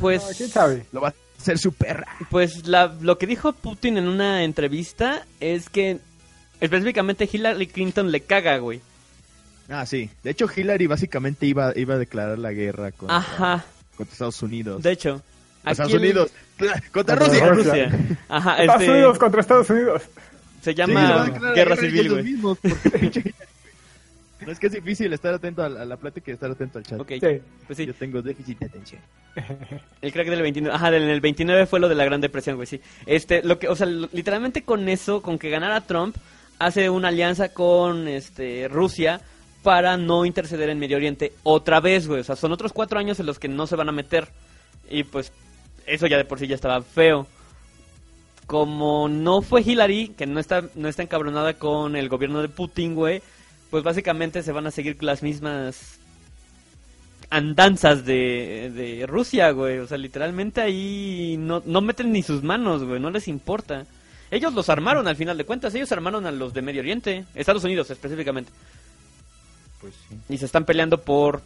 [0.00, 0.86] Pues, No, ¿Quién sabe?
[0.92, 2.06] Lo va a hacer su perra.
[2.30, 5.98] pues la, lo que dijo Putin en una entrevista es que
[6.62, 8.80] específicamente Hillary Clinton le caga, güey.
[9.68, 10.08] Ah, sí.
[10.22, 14.82] De hecho, Hillary básicamente iba, iba a declarar la guerra contra, Ajá, contra Estados Unidos.
[14.82, 15.22] de hecho.
[15.70, 16.30] Estados aquí Unidos.
[16.58, 17.48] Contra Contra Rusia.
[17.48, 17.98] Rusia.
[18.28, 20.02] Ajá, Estados este, Unidos contra Estados Unidos.
[20.60, 22.22] se Sí, llama la Guerra guerra Civil, güey.
[22.24, 23.34] mismos, porque.
[24.44, 26.78] No es que es difícil estar atento a la, a la plática y estar atento
[26.78, 26.98] al chat.
[27.00, 27.40] Ok, Sí.
[27.64, 27.86] pues sí.
[27.86, 29.00] Yo tengo déficit de atención.
[30.00, 30.74] El crack del 29.
[30.74, 32.80] Ajá, del el 29 fue lo de la Gran Depresión, güey, sí.
[33.06, 36.16] Este, lo que, o sea, lo- literalmente con eso, con que ganara Trump,
[36.58, 39.20] hace una alianza con este Rusia
[39.62, 42.22] para no interceder en Medio Oriente otra vez, güey.
[42.22, 44.26] O sea, son otros cuatro años en los que no se van a meter.
[44.90, 45.32] Y pues,
[45.86, 47.26] eso ya de por sí ya estaba feo.
[48.46, 52.94] Como no fue Hillary, que no está, no está encabronada con el gobierno de Putin,
[52.94, 53.22] güey,
[53.70, 55.98] pues básicamente se van a seguir las mismas
[57.30, 59.78] andanzas de, de Rusia, güey.
[59.78, 63.00] O sea, literalmente ahí no, no meten ni sus manos, güey.
[63.00, 63.86] No les importa.
[64.30, 65.74] Ellos los armaron al final de cuentas.
[65.74, 67.24] Ellos armaron a los de Medio Oriente.
[67.34, 68.52] Estados Unidos específicamente.
[69.80, 70.16] Pues sí.
[70.28, 71.42] Y se están peleando por,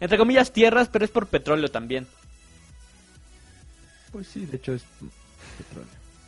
[0.00, 2.06] entre comillas, tierras, pero es por petróleo también.
[4.12, 4.84] Pues sí, de hecho es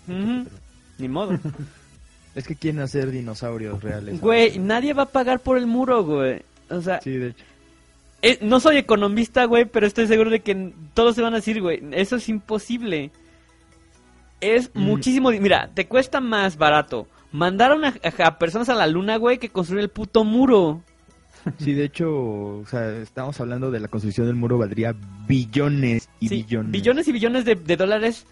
[0.09, 0.47] petróleo.
[0.99, 1.39] Ni modo.
[2.33, 4.21] Es que quieren hacer dinosaurios reales.
[4.21, 6.43] Güey, nadie va a pagar por el muro, güey.
[6.69, 7.45] O sea, Sí, de hecho.
[8.23, 11.61] eh, no soy economista, güey, pero estoy seguro de que todos se van a decir,
[11.61, 13.11] güey, eso es imposible.
[14.41, 14.81] Es Mm.
[14.81, 15.31] muchísimo...
[15.33, 19.39] Mira, te cuesta más barato mandar a, una- a- a personas a la luna, güey,
[19.39, 20.83] que construir el puto muro.
[21.59, 24.95] Sí, de hecho, o sea, estamos hablando de la construcción del muro valdría
[25.27, 26.73] billones y Sí, billones.
[26.73, 28.27] billones y billones de, de dólares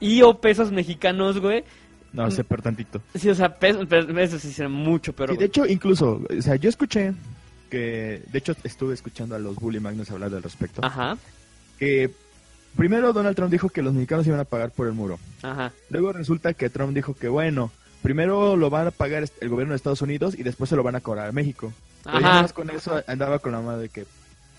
[0.00, 1.64] y o pesos mexicanos, güey.
[2.12, 3.00] No, sé, pero tantito.
[3.14, 5.32] Sí, o sea, pesos, eso sí será mucho, pero...
[5.34, 7.12] Sí, de hecho, incluso, o sea, yo escuché
[7.70, 10.80] que, de hecho, estuve escuchando a los Bully Magnus hablar al respecto.
[10.84, 11.16] Ajá,
[11.78, 12.10] Que
[12.76, 15.18] primero Donald Trump dijo que los mexicanos iban a pagar por el muro.
[15.42, 15.72] ajá.
[15.90, 19.76] Luego resulta que Trump dijo que, bueno, primero lo van a pagar el gobierno de
[19.76, 21.72] Estados Unidos y después se lo van a cobrar a México.
[22.04, 22.48] Pero Ajá.
[22.48, 24.02] con eso andaba con la madre que...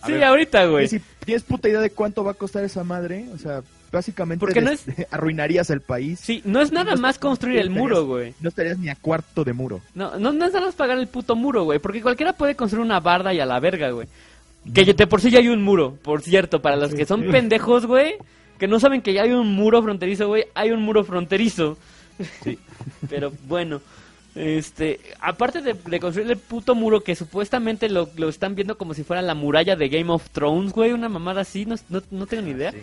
[0.02, 0.88] a Sí, ver, ahorita, güey.
[0.88, 4.62] Si tienes puta idea de cuánto va a costar esa madre, o sea, básicamente Porque
[4.62, 6.20] no des- arruinarías el país.
[6.20, 8.34] Sí, no es nada No más construir el muro, güey.
[8.42, 9.82] No estarías ni a cuarto de muro.
[9.94, 11.80] No, no, no es nada más pagar el puto muro, güey.
[11.80, 14.08] Porque cualquiera puede construir una barda y a la verga, güey.
[14.74, 16.62] Que de por sí ya hay un muro, por cierto.
[16.62, 18.16] Para los que son pendejos, güey.
[18.58, 20.46] Que no saben que ya hay un muro fronterizo, güey.
[20.56, 21.78] Hay un muro fronterizo.
[22.44, 22.58] Sí.
[23.10, 23.82] Pero bueno.
[24.36, 28.94] Este, aparte de, de construir el puto muro que supuestamente lo, lo están viendo como
[28.94, 32.28] si fuera la muralla de Game of Thrones, güey, una mamada así, no, no, no
[32.28, 32.74] tengo ni idea.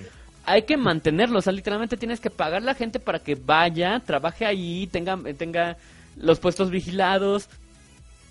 [0.45, 4.01] Hay que mantenerlo, o sea, literalmente tienes que pagar a la gente para que vaya,
[4.01, 5.77] trabaje ahí, tenga, tenga
[6.17, 7.51] los puestos vigilados,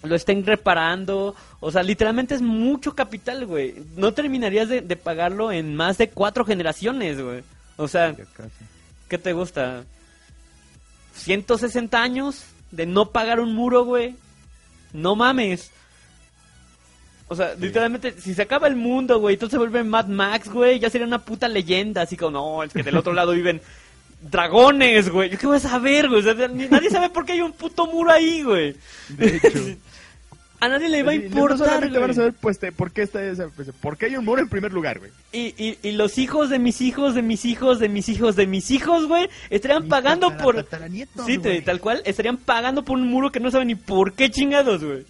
[0.02, 3.76] lo estén reparando, o sea, literalmente es mucho capital, güey.
[3.96, 7.44] No terminarías de, de pagarlo en más de cuatro generaciones, güey.
[7.78, 8.16] O sea.
[9.08, 9.84] ¿qué te gusta?
[11.16, 14.16] ¿160 años de no pagar un muro, güey?
[14.94, 15.72] No mames.
[17.28, 20.80] O sea, literalmente, si se acaba el mundo, güey, entonces se vuelve Mad Max, güey,
[20.80, 23.62] ya sería una puta leyenda, así como, no, es que del otro lado viven
[24.22, 25.30] dragones, güey.
[25.30, 26.20] ¿Yo qué voy a saber, güey?
[26.20, 28.76] O sea, ni- nadie sabe por qué hay un puto muro ahí, güey.
[29.10, 29.50] De hecho.
[30.62, 33.02] A nadie le va a Sí, no importar, solamente van a saber, pues, por qué
[33.02, 35.12] está esa, pues, por qué hay un muro en primer lugar, güey.
[35.34, 38.46] Y, y, y los hijos de mis hijos, de mis hijos, de mis hijos, de
[38.48, 40.56] mis hijos, güey, estarían pagando por...
[40.56, 41.62] Tataranietos, Sí, te- güey.
[41.64, 45.04] tal cual, estarían pagando por un muro que no saben ni por qué chingados, güey.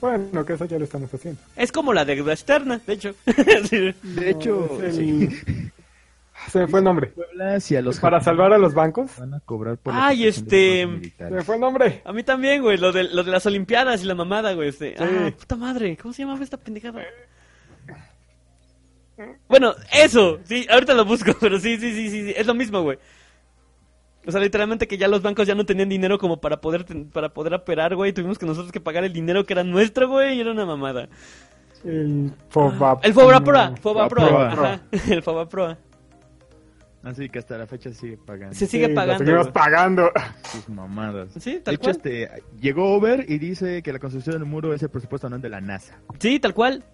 [0.00, 1.40] Bueno, que eso ya lo estamos haciendo.
[1.56, 3.14] Es como la deuda externa, de hecho.
[3.68, 3.92] Sí.
[4.04, 5.28] De hecho, Es sí.
[6.46, 7.12] El- Se me fue el nombre.
[7.82, 9.10] Los Para salvar a los bancos.
[9.18, 10.86] van a cobrar por Ay, este,
[11.18, 12.02] Se me fue el nombre.
[12.04, 14.68] A mí también, güey, lo de, lo de las olimpiadas y la mamada, güey.
[14.68, 14.96] Este.
[14.96, 15.04] Sí.
[15.04, 17.02] Ah, puta madre, ¿cómo se llamaba esta pendejada?
[19.48, 22.82] Bueno, eso, sí, ahorita lo busco, pero sí, sí, sí, sí, sí, es lo mismo,
[22.82, 22.98] güey.
[24.26, 27.10] O sea, literalmente que ya los bancos ya no tenían dinero como para poder ten-
[27.10, 28.12] para poder operar, güey.
[28.12, 31.08] Tuvimos que nosotros que pagar el dinero que era nuestro, güey, y era una mamada.
[31.84, 33.00] El Foba.
[33.02, 34.72] El Fobaproa, Fobaproa, Fobaproa.
[34.74, 34.80] ajá,
[35.12, 35.78] el Fobaproa.
[37.04, 39.24] Así que hasta la fecha sigue pagando Se sigue Sí, pagando.
[39.24, 40.10] Seguimos pagando.
[40.52, 41.30] sus mamadas.
[41.40, 41.96] Sí, De tal hecho, cual.
[41.96, 42.30] este,
[42.60, 45.60] llegó Over y dice que la construcción del muro es el presupuesto anual de la
[45.60, 45.98] NASA.
[46.20, 46.84] Sí, tal cual.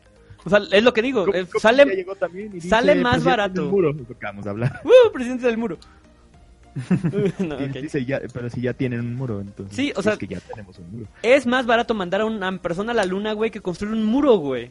[0.44, 3.14] O sea, es lo que digo, ¿Cómo- eh, sale llegó también y dice, sale más
[3.16, 3.62] "Presidente barato".
[3.62, 4.80] del muro, de hablar.
[4.84, 5.12] ¡Uh!
[5.12, 5.78] Presidente del muro.
[7.38, 7.76] No, Y ok.
[7.82, 9.74] dice ya, pero si ya tienen un muro, entonces.
[9.74, 11.06] Sí, o es sea- que ya tenemos un muro.
[11.22, 14.36] Es más barato mandar a una persona a la luna, güey, que construir un muro,
[14.36, 14.70] güey.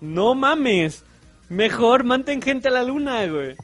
[0.00, 1.04] No mames.
[1.48, 3.56] Mejor mantén gente a la luna, güey.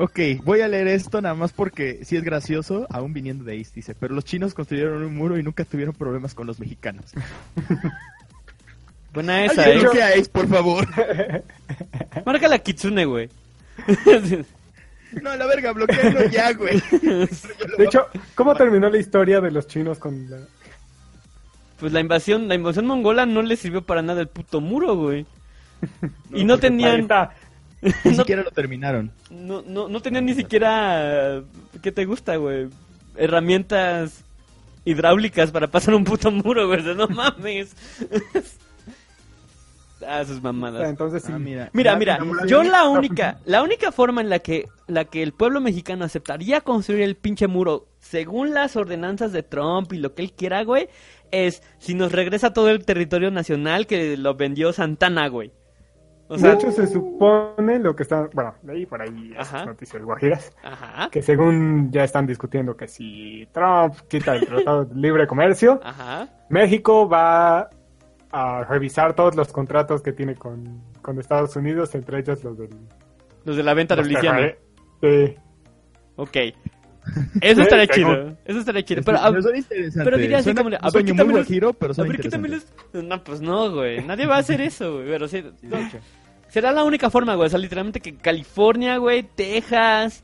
[0.00, 3.66] Ok, voy a leer esto nada más porque sí es gracioso, aún viniendo de ahí,
[3.74, 7.12] dice, pero los chinos construyeron un muro y nunca tuvieron problemas con los mexicanos.
[9.12, 9.82] Buena esa, Alguien eh.
[9.82, 10.86] bloquea a Ace, por favor.
[12.24, 13.28] Marca la Kitsune, güey.
[15.22, 16.82] No, la verga, bloquealo ya, güey.
[17.00, 20.36] De hecho, ¿cómo terminó la historia de los chinos con la...
[21.80, 25.24] pues la invasión, la invasión mongola no le sirvió para nada el puto muro, güey.
[26.30, 27.08] y no tenían.
[28.04, 29.12] Ni no, siquiera lo terminaron.
[29.30, 31.42] no, no, no tenían ni siquiera,
[31.82, 32.68] ¿qué te gusta, güey?
[33.16, 34.24] Herramientas
[34.84, 36.80] hidráulicas para pasar un puto muro, güey.
[36.80, 37.76] O sea, no mames.
[40.06, 40.88] ah, sus mamadas.
[40.88, 41.32] Entonces sí.
[41.32, 41.70] Ah, mira.
[41.72, 46.04] Mira, yo la única, la única forma en la que, la que el pueblo mexicano
[46.04, 50.64] aceptaría construir el pinche muro, según las ordenanzas de Trump y lo que él quiera,
[50.64, 50.88] güey,
[51.30, 55.52] es si nos regresa todo el territorio nacional que lo vendió Santana, güey.
[56.30, 58.28] O sea, de hecho, se supone lo que está...
[58.34, 60.52] Bueno, leí por ahí esas noticias guajiras.
[60.62, 65.80] ajá, Que según ya están discutiendo que si Trump quita el Tratado de Libre Comercio,
[65.82, 67.70] ajá, México va
[68.30, 72.68] a revisar todos los contratos que tiene con, con Estados Unidos, entre ellos los del...
[73.44, 74.54] los de la venta de terra-
[75.00, 75.34] Sí.
[76.16, 76.36] Ok.
[77.40, 79.00] Eso estaría Sí, chido, eso estaría chido.
[79.02, 80.04] Pero, a, Pero interesante.
[80.04, 82.48] pero diría así como a ver, sueño muy quítame los- guajiro, pero a ver, quítame
[82.48, 82.76] interesante.
[82.92, 85.78] los- No, pues no, güey, nadie va a hacer eso, güey, pero sí, no.
[86.48, 87.46] Será la única forma, güey.
[87.46, 90.22] O sea, literalmente que California, güey, Texas,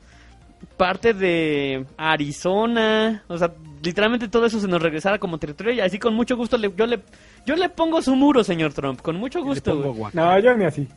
[0.77, 3.53] parte de Arizona, o sea,
[3.83, 6.87] literalmente todo eso se nos regresara como territorio y así con mucho gusto le, yo
[6.87, 7.01] le
[7.47, 9.99] yo le pongo su muro, señor Trump, con mucho Le gusto, pongo güey.
[9.99, 10.15] guac.
[10.15, 10.89] No, yo ni así.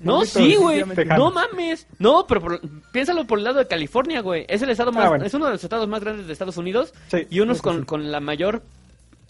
[0.00, 0.82] No, Maldito, sí, güey.
[1.16, 1.86] No mames.
[2.00, 2.60] No, pero por-
[2.90, 4.44] piénsalo por el lado de California, güey.
[4.48, 5.24] Es el estado más Ah, bueno.
[5.24, 7.84] es uno de los estados más grandes de Estados Unidos Sí, y unos con, sí.
[7.86, 8.62] con la mayor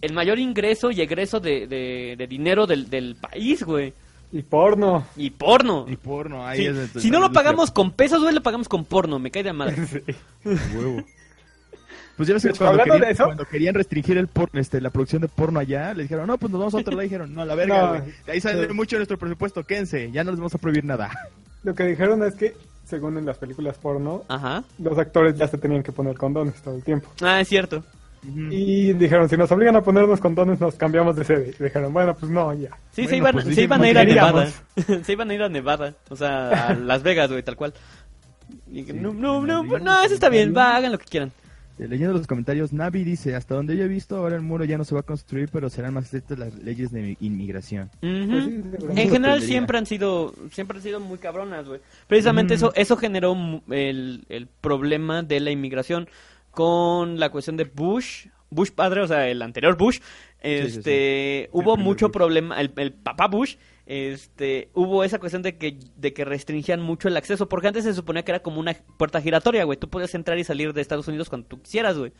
[0.01, 3.93] el mayor ingreso y egreso de, de, de dinero del, del país, güey.
[4.33, 5.07] Y porno.
[5.17, 5.85] Y porno.
[5.89, 8.69] Y porno, ahí Sí, es donde- si no lo pagamos con pesos, güey, lo pagamos
[8.69, 9.19] con porno.
[9.19, 9.77] Me cae de madre.
[9.87, 10.01] Sí.
[10.75, 11.05] Huevo.
[12.17, 14.91] Pues ya ves que cuando querían, de eso- cuando querían restringir el por, este, la
[14.91, 17.03] producción de porno allá, le dijeron, no, pues nos vamos a otro lado.
[17.03, 18.03] Y dijeron, no, a la verga, güey.
[18.29, 18.73] Ahí sale Sí.
[18.75, 21.11] mucho de nuestro presupuesto, quédense, ya no les vamos a prohibir nada.
[21.63, 22.55] Lo que dijeron es que,
[22.85, 24.63] según en las películas porno, Ajá.
[24.79, 27.09] los actores ya se tenían que poner condones todo el tiempo.
[27.23, 27.83] Ah, es cierto.
[28.25, 31.55] Y dijeron, si nos obligan a ponernos condones, nos cambiamos de sede.
[31.59, 32.71] Y dijeron, bueno, pues no, ya.
[32.93, 34.53] Sí, se Bueno, iban, pues se dicen, iban a pues, ir a Nevada.
[35.05, 35.95] se iban a ir a Nevada.
[36.09, 37.75] O sea, a Las Vegas, güey, tal cual.
[38.71, 41.33] Y Sí, no, no, no, no, eso está bien, va, hagan lo que quieran.
[41.79, 44.85] Leyendo los comentarios, Navi dice, hasta donde yo he visto, ahora el muro ya no
[44.85, 47.91] se va a construir, pero serán más estrictas las leyes de inmigración.
[48.01, 48.13] Pues
[48.45, 48.99] sí, de verdad.
[48.99, 51.81] En general siempre han sido siempre han sido muy cabronas, güey.
[52.07, 52.57] Precisamente Mm.
[52.57, 53.35] eso eso generó
[53.71, 56.09] el, el problema de la inmigración
[56.53, 59.99] con la cuestión de Bush, Bush padre, o sea, el anterior Bush,
[60.41, 62.13] este, hubo mucho Bush.
[62.13, 67.09] problema, el, el papá Bush, este, hubo esa cuestión de que de que restringían mucho
[67.09, 69.79] el acceso, porque antes se suponía que era como una puerta giratoria, güey.
[69.79, 72.13] Tú podías entrar y salir de Estados Unidos cuando tú quisieras, güey.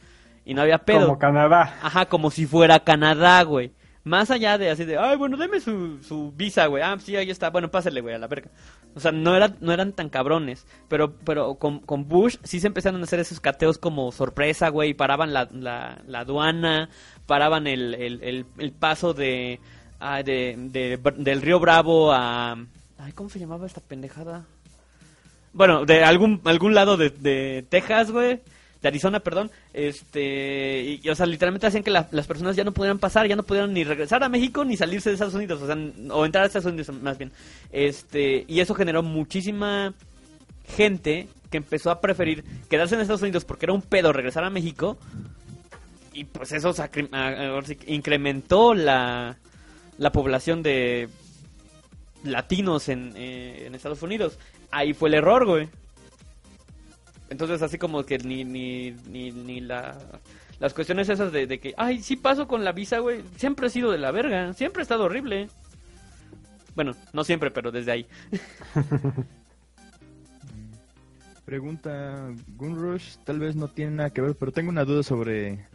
[0.45, 1.07] Y no había pedo.
[1.07, 1.79] Como Canadá.
[1.83, 3.73] Ajá, como si fuera Canadá, güey.
[4.05, 6.83] Más allá de así de, ay, bueno, deme su, su visa, güey.
[6.83, 7.51] Ah, sí, ahí está.
[7.51, 8.51] Bueno, pásale, güey, a la verga.
[8.95, 10.67] O sea, no, era, no eran tan cabrones.
[10.89, 14.95] Pero, pero con, Bush sí se empezaron a hacer esos cateos como sorpresa, güey.
[14.95, 16.89] Paraban la, la, la aduana,
[17.27, 19.61] paraban el, el, el, el paso de,
[20.01, 22.57] ah, de, de- del río Bravo a...
[22.99, 24.45] Ay, ¿cómo se llamaba esta pendejada?
[25.53, 28.41] Bueno, de algún, algún lado de, de Texas, güey.
[28.83, 29.51] De Arizona, perdón.
[29.73, 30.99] Este.
[31.03, 33.45] Y, o sea, literalmente hacían que la- las personas ya no pudieran pasar, ya no
[33.45, 35.63] pudieran ni regresar a México ni salirse de Estados Unidos.
[35.63, 35.77] O sea,
[36.15, 37.31] o entrar a Estados Unidos más bien.
[37.71, 38.45] Este.
[38.49, 39.95] Y eso generó muchísima
[40.67, 44.51] gente que empezó a preferir quedarse en Estados Unidos porque era un pedo regresar a
[44.51, 44.99] México.
[46.15, 47.09] Y pues eso sacri-
[47.87, 49.37] incrementó la,
[49.99, 51.09] la población de
[52.25, 54.39] latinos en, eh, en Estados Unidos.
[54.71, 55.69] Ahí fue el error, güey.
[57.33, 59.97] Entonces, así como que ni, ni, ni, ni la,
[60.61, 63.71] las cuestiones esas de, de que, ay, sí paso con la visa, güey, siempre ha
[63.71, 65.49] sido de la verga, siempre ha estado horrible.
[66.75, 68.07] Bueno, no siempre, pero desde ahí.
[71.47, 75.67] Pregunta Gunrush, tal vez no tiene nada que ver, pero tengo una duda sobre...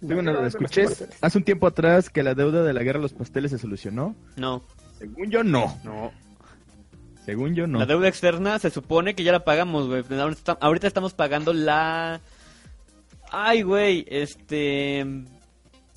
[0.00, 0.48] Tengo una duda.
[0.48, 0.86] Escuché
[1.20, 4.16] hace un tiempo atrás que la deuda de la guerra a los pasteles se solucionó.
[4.36, 4.64] No,
[4.98, 5.78] Según yo, no.
[5.84, 6.10] no.
[7.30, 7.78] Según yo, no.
[7.78, 10.02] La deuda externa se supone que ya la pagamos, güey.
[10.18, 12.20] Ahorita esta- Ahorita estamos pagando la...
[13.30, 15.06] Ay, güey, este...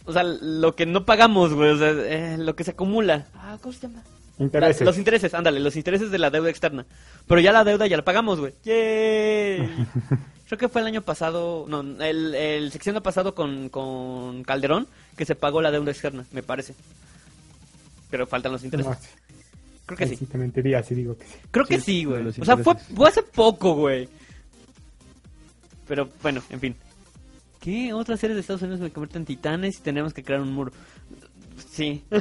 [0.06, 3.26] O sea, lo que no pagamos, güey, o sea, eh, lo que se acumula.
[3.34, 4.04] Ah, ¿cómo se llama?
[4.38, 4.82] Intereses.
[4.82, 6.86] La- los intereses, ándale, los intereses de la deuda externa.
[7.28, 8.54] Pero ya la deuda ya la pagamos, güey.
[8.64, 9.68] ¡Yay!
[10.48, 15.26] Creo que fue el año pasado, no, el, el sección pasado con, con Calderón que
[15.26, 16.76] se pagó la deuda externa, me parece.
[18.12, 18.92] Pero faltan los intereses.
[18.92, 19.10] No, sí.
[19.86, 20.16] Creo que sí.
[20.16, 21.36] sí te mentiría si digo que sí.
[21.52, 22.26] Creo que Sí, güey.
[22.28, 24.08] O sea, fue, fue hace poco, güey.
[25.88, 26.76] Pero bueno, en fin.
[27.60, 30.54] ¿Qué otras series de Estados Unidos me convierten en titanes y tenemos que crear un
[30.54, 30.72] muro?
[31.72, 32.04] Sí.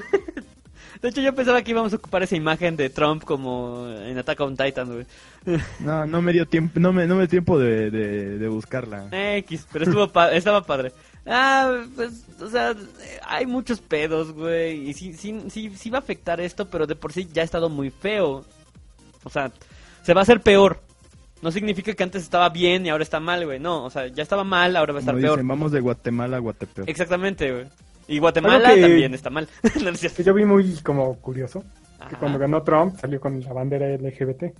[1.00, 4.40] De hecho, yo pensaba que íbamos a ocupar esa imagen de Trump como en Attack
[4.40, 5.06] on Titan, güey.
[5.80, 9.08] No, no me dio tiempo, no me, no me dio tiempo de, de, de buscarla.
[9.38, 10.92] X, pero estuvo pa- estaba padre.
[11.27, 12.75] Ah, pues, o sea,
[13.27, 14.89] hay muchos pedos, güey.
[14.91, 17.45] Y sí, sí, sí, sí va a afectar esto, pero de por sí ya ha
[17.45, 18.45] estado muy feo.
[19.25, 19.53] O sea,
[20.03, 20.81] se va a hacer peor.
[21.41, 23.59] No significa que antes estaba bien y ahora está mal, güey.
[23.61, 25.37] No, o sea, ya estaba mal, ahora va a estar Como peor.
[25.39, 26.89] dicen, vamos de Guatemala a Guatepeor.
[26.91, 27.66] Exactamente, güey.
[28.09, 29.49] Y Guatemala Algo que- también está mal.
[29.77, 30.16] No, no es cierto.
[30.16, 31.61] Que yo vi muy como curioso.
[31.99, 32.18] Que Ajá.
[32.18, 34.53] cuando ganó Trump salió con la bandera LGBT.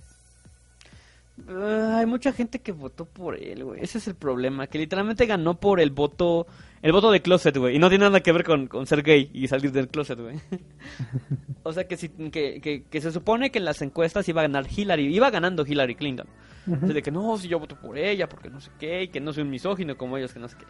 [1.49, 3.81] Ah, hay mucha gente que votó por él, güey.
[3.81, 4.67] Ese es el problema.
[4.67, 6.45] Que literalmente ganó por el voto.
[6.81, 7.75] El voto de closet, güey.
[7.75, 10.39] Y no tiene nada que ver con, con ser gay y salir del closet, güey.
[11.63, 14.43] o sea que, si, que, que, que se supone que en las encuestas iba a
[14.43, 15.13] ganar Hillary.
[15.13, 16.27] Iba ganando Hillary Clinton.
[16.67, 16.77] Ujú.
[16.77, 19.03] O sea, de que no, si yo voto por ella, porque no sé qué.
[19.03, 20.65] Y que no soy un misógino como ellos, que no sé qué.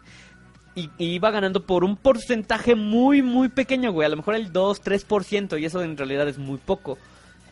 [0.76, 4.06] Y, y iba ganando por un porcentaje muy, muy pequeño, güey.
[4.06, 5.60] A lo mejor el 2, 3%.
[5.60, 6.96] Y eso en realidad es muy poco.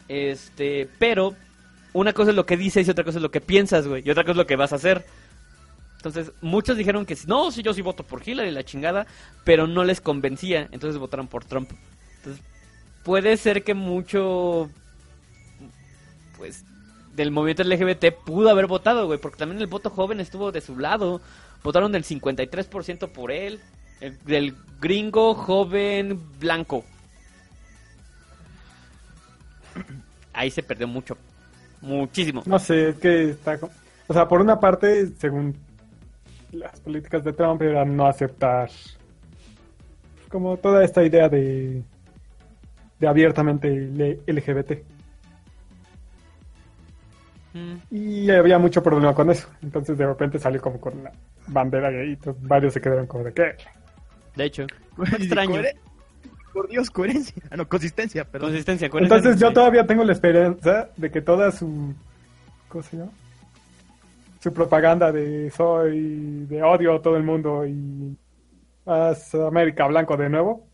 [0.09, 1.35] Este, pero
[1.93, 4.03] una cosa es lo que dices y otra cosa es lo que piensas, güey.
[4.05, 5.05] Y otra cosa es lo que vas a hacer.
[5.97, 9.07] Entonces, muchos dijeron que no, si yo sí voto por Hillary, la chingada,
[9.45, 11.71] pero no les convencía, entonces votaron por Trump.
[12.17, 12.43] Entonces,
[13.05, 14.69] puede ser que mucho,
[16.37, 16.65] pues,
[17.15, 20.77] del movimiento LGBT pudo haber votado, güey, porque también el voto joven estuvo de su
[20.77, 21.21] lado.
[21.63, 23.61] Votaron del 53% por él,
[24.01, 26.85] el, del gringo joven blanco.
[30.33, 31.17] Ahí se perdió mucho,
[31.83, 32.43] muchísimo.
[32.47, 33.59] No sé, es que está...
[34.09, 35.57] O sea, por una parte, según
[36.53, 38.71] las políticas de Trump, era no aceptar
[40.29, 41.83] como toda esta idea de,
[42.99, 43.69] de abiertamente
[44.27, 44.73] LGBT.
[47.55, 47.75] Mm.
[47.91, 49.49] Y había mucho problema con eso.
[49.63, 51.13] Entonces de repente salió como con la
[51.47, 53.57] bandera gay y varios se quedaron como de qué.
[54.35, 54.67] De hecho,
[55.19, 55.63] extraño.
[56.53, 57.43] Por Dios, coherencia.
[57.51, 58.51] Ah, no, consistencia, perdón.
[58.51, 58.91] consistencia.
[58.91, 61.95] coherencia, Entonces yo todavía tengo la esperanza de que toda su...
[62.69, 63.11] ¿Cómo se llama?
[64.41, 68.17] Su propaganda de soy de odio a todo el mundo y
[68.85, 70.67] Haz América blanco de nuevo.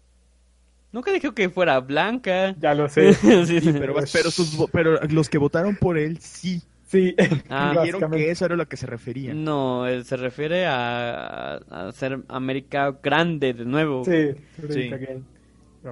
[0.90, 2.54] Nunca dijo que fuera blanca.
[2.58, 3.12] Ya lo sé.
[3.14, 3.72] Sí, sí.
[3.78, 7.14] Pero, pero, sus pero los que votaron por él sí Sí,
[7.50, 7.74] Ah.
[7.84, 9.34] dijeron que eso era lo que se refería.
[9.34, 14.04] No, él se refiere a, a ser América grande de nuevo.
[14.04, 14.30] Sí,
[14.70, 14.90] Sí.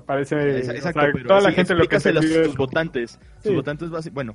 [0.00, 0.34] Me parece.
[0.36, 3.10] O Exacto, sea, pero toda la sí, gente lo que a entendió sus es- votantes.
[3.42, 3.48] Sí.
[3.48, 4.34] Sus votantes, bueno,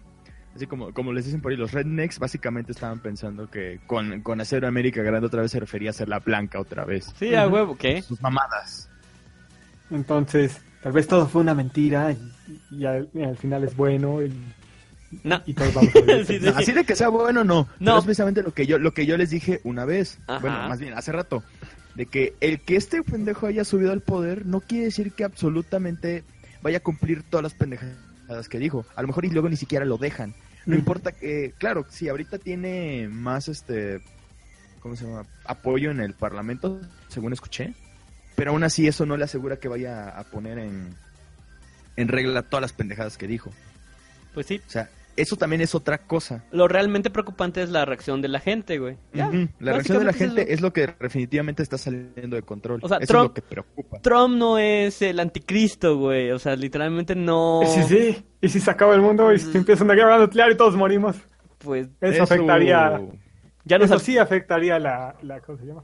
[0.55, 4.41] así como, como les dicen por ahí, los rednecks básicamente estaban pensando que con, con
[4.41, 7.13] hacer América Grande otra vez se refería a ser la blanca otra vez.
[7.17, 8.01] Sí, a huevo, ¿qué?
[8.01, 8.89] Sus mamadas.
[9.89, 12.17] Entonces, tal vez todo fue una mentira y,
[12.71, 14.33] y al, y al final es bueno y,
[15.23, 15.41] No.
[15.45, 16.45] y todos vamos a vivir Sí, sí.
[16.45, 17.63] No, así de que sea bueno, no.
[17.63, 17.67] No.
[17.79, 20.19] Pero es precisamente lo que yo, lo que yo les dije una vez.
[20.27, 20.39] Ajá.
[20.39, 21.43] Bueno, más bien, hace rato.
[21.95, 26.23] De que el que este pendejo haya subido al poder no quiere decir que absolutamente
[26.61, 28.85] vaya a cumplir todas las pendejadas que dijo.
[28.95, 30.33] A lo mejor y luego ni siquiera lo dejan.
[30.65, 30.79] No Ujú.
[30.79, 33.99] importa que, claro, si ahorita tiene más este,
[34.79, 35.25] ¿cómo se llama?
[35.45, 36.79] Apoyo en el parlamento,
[37.09, 37.73] según escuché.
[38.35, 40.95] Pero aún así eso no le asegura que vaya a poner en,
[41.97, 43.51] en regla todas las pendejadas que dijo.
[44.33, 44.61] Pues sí.
[44.65, 44.89] O sea,
[45.21, 46.43] eso también es otra cosa.
[46.51, 48.97] Lo realmente preocupante es la reacción de la gente, güey.
[49.13, 49.29] Ya.
[49.59, 52.79] La reacción de la gente es es lo que definitivamente está saliendo de control.
[52.83, 53.97] O sea, eso Trump- es lo que preocupa.
[53.97, 54.01] eso.
[54.03, 56.31] Trump no es el anticristo, güey.
[56.31, 57.61] O sea, literalmente no.
[57.65, 58.25] Sí, sí.
[58.41, 61.15] Y si se acaba el mundo y si empieza una guerra nuclear y todos morimos,
[61.59, 62.99] Pues eso, afectaría.
[63.65, 65.39] ya no Eso sab- sí afectaría la, la.
[65.41, 65.83] ¿Cómo se llama?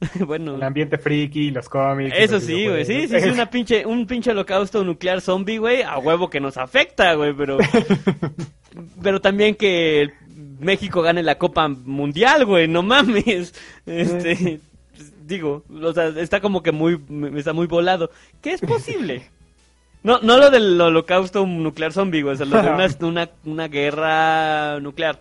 [0.26, 0.56] bueno.
[0.56, 2.14] El ambiente friki, los cómics.
[2.18, 2.84] Eso los sí, güey.
[2.84, 5.82] Sí, sí, sí, una pinche, un pinche holocausto nuclear zombie, güey.
[5.82, 7.58] A huevo que nos afecta, güey, pero.
[9.02, 10.12] pero también que
[10.60, 12.68] México gane la Copa Mundial, güey.
[12.68, 13.54] No mames.
[13.86, 14.60] Este.
[15.26, 17.00] Digo, o sea, está como que muy.
[17.36, 18.10] Está muy volado.
[18.42, 19.30] ¿Qué es posible?
[20.02, 22.34] No, no lo del holocausto nuclear zombie, güey.
[22.34, 25.18] O sea, lo de una, una, una guerra nuclear.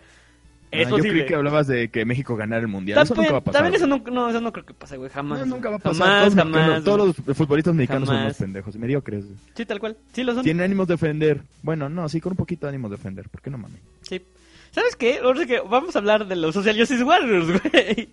[0.73, 1.11] Es Ah, yo posible.
[1.19, 2.95] creí que hablabas de que México ganara el mundial.
[2.97, 3.61] También, eso nunca va a pasar.
[3.61, 5.09] también eso no, no, eso no creo que pase, güey.
[5.09, 5.39] Jamás.
[5.39, 6.07] No, nunca va a pasar.
[6.07, 6.83] Jamás, todos, jamás.
[6.83, 8.31] todos los futbolistas mexicanos son Jamás.
[8.31, 9.25] unos pendejos, mediocres.
[9.55, 9.95] Sí, tal cual.
[10.13, 10.43] Sí, lo son.
[10.43, 11.41] Tienen ánimos de ofender.
[11.61, 13.29] Bueno, no, sí, con un poquito de ánimos de ofender.
[13.29, 13.79] ¿Por qué no mames?
[14.01, 14.21] Sí.
[14.71, 15.19] ¿Sabes qué?
[15.23, 18.09] Ahora sí que vamos a hablar de los Social Justice Warriors, güey.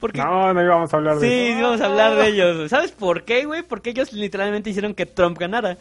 [0.00, 0.18] Porque...
[0.18, 1.56] No, no íbamos a hablar de sí, eso.
[1.58, 2.70] sí, vamos a hablar de ellos.
[2.70, 3.62] ¿Sabes por qué, güey?
[3.62, 5.76] Porque ellos literalmente hicieron que Trump ganara.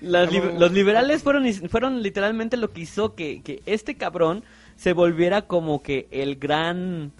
[0.00, 4.44] Las li- los liberales fueron, fueron literalmente lo que hizo que, que este cabrón
[4.76, 7.12] se volviera como que el gran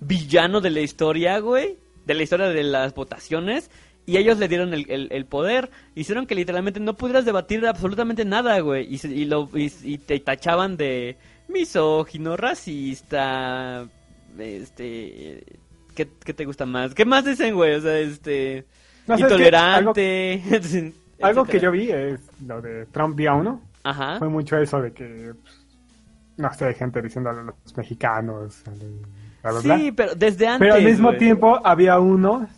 [0.00, 1.76] villano de la historia, güey.
[2.04, 3.70] De la historia de las votaciones.
[4.06, 5.70] Y ellos le dieron el, el- el poder.
[5.94, 8.86] Hicieron que literalmente no pudieras debatir absolutamente nada, güey.
[8.92, 11.16] Y, y, lo, y, y te tachaban de
[11.48, 13.88] misógino, racista.
[14.38, 15.44] Este.
[15.94, 16.94] ¿Qué, qué te gusta más?
[16.94, 17.74] ¿Qué más dicen, güey?
[17.74, 18.64] O sea, este.
[19.08, 20.42] Intolerante.
[20.50, 20.92] Algo
[21.44, 21.62] que etcétera.
[21.62, 23.60] yo vi es lo de Trump día uno.
[23.84, 24.18] Ajá.
[24.18, 25.66] Fue mucho eso de que, pues,
[26.36, 28.78] no sé, gente diciendo a los mexicanos, a los-
[29.42, 29.76] bla, bla, bla.
[29.78, 30.58] Sí, pero desde antes.
[30.66, 31.18] Pero al mismo güey.
[31.18, 32.48] tiempo había unos,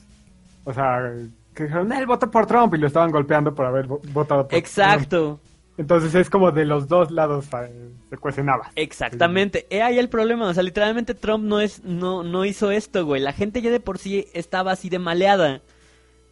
[0.64, 1.12] o sea,
[1.54, 4.48] que dijeron, él votó por Trump y lo estaban golpeando por haber vo- votado por
[4.50, 4.58] Trump.
[4.64, 5.40] Exacto.
[5.76, 7.90] Entonces es como de los dos lados eh,
[8.32, 8.68] se habas.
[8.74, 13.06] Exactamente, he ahí el problema, o sea, literalmente Trump no es, no, no hizo esto,
[13.06, 15.60] güey, la gente ya de por sí estaba así de maleada,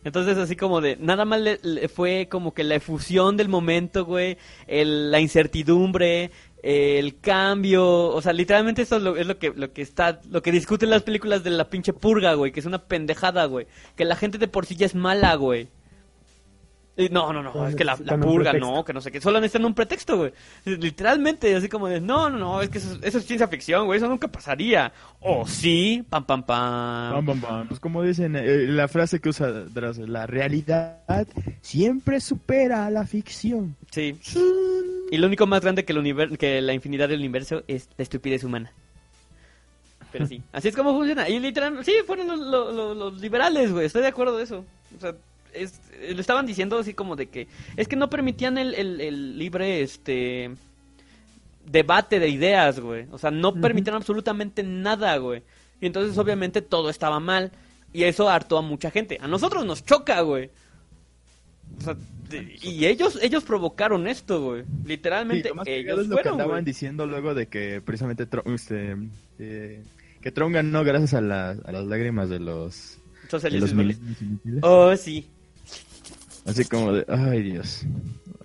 [0.07, 4.04] entonces así como de, nada más le- le fue como que la efusión del momento,
[4.04, 6.30] güey, el- la incertidumbre,
[6.62, 10.42] el cambio, o sea, literalmente eso es lo, es lo que, lo que está, lo
[10.42, 14.04] que discuten las películas de la pinche purga, güey, que es una pendejada, güey, que
[14.04, 15.68] la gente de por sí ya es mala, güey.
[16.99, 19.38] Y no, no, no, es que la, la purga, no, que no sé qué, solo
[19.38, 20.32] necesitan un pretexto, güey.
[20.64, 23.99] Literalmente, así como de, no, no, no, es que eso, eso es ciencia ficción, güey,
[23.99, 24.90] eso nunca pasaría.
[25.20, 27.12] O sí, pam, pam, pam.
[27.12, 27.68] Pam, pam, pam.
[27.68, 30.97] Pues como dicen, eh, la frase que usa Drazo, la realidad
[31.61, 33.76] siempre supera a la ficción.
[33.90, 34.18] Sí.
[35.11, 38.05] Y lo único más grande que, el univer- que la infinidad del universo es la
[38.05, 38.72] estupidez humana.
[40.12, 41.28] Pero sí, así es como funciona.
[41.28, 44.64] Y literalmente, sí, fueron los, los- los- los liberales, güey, estoy de acuerdo de eso.
[44.97, 45.14] O sea,
[45.57, 45.80] es,
[46.14, 49.80] lo estaban diciendo así como de que es que no permitían el, el- el libre,
[49.82, 50.50] este,
[51.70, 53.07] debate de ideas, güey.
[53.11, 53.61] O sea, no Ujú.
[53.61, 55.42] permitían absolutamente nada, güey.
[55.80, 57.50] Y entonces, obviamente, todo estaba mal.
[57.92, 59.18] Y eso hartó a mucha gente.
[59.20, 60.50] A nosotros nos choca, güey.
[61.78, 61.96] O sea,
[62.28, 64.64] de- y ellos ellos provocaron esto, güey.
[64.84, 66.64] Literalmente, Sí, lo ellos es lo que fueron, andaban güey.
[66.64, 68.96] diciendo luego de que precisamente este,
[69.38, 69.82] eh,
[70.20, 72.98] que Trump ganó gracias a, la- a las lágrimas de los,
[73.42, 73.70] de los.
[74.62, 75.26] Oh, sí.
[76.47, 77.84] Así como de, ay Dios,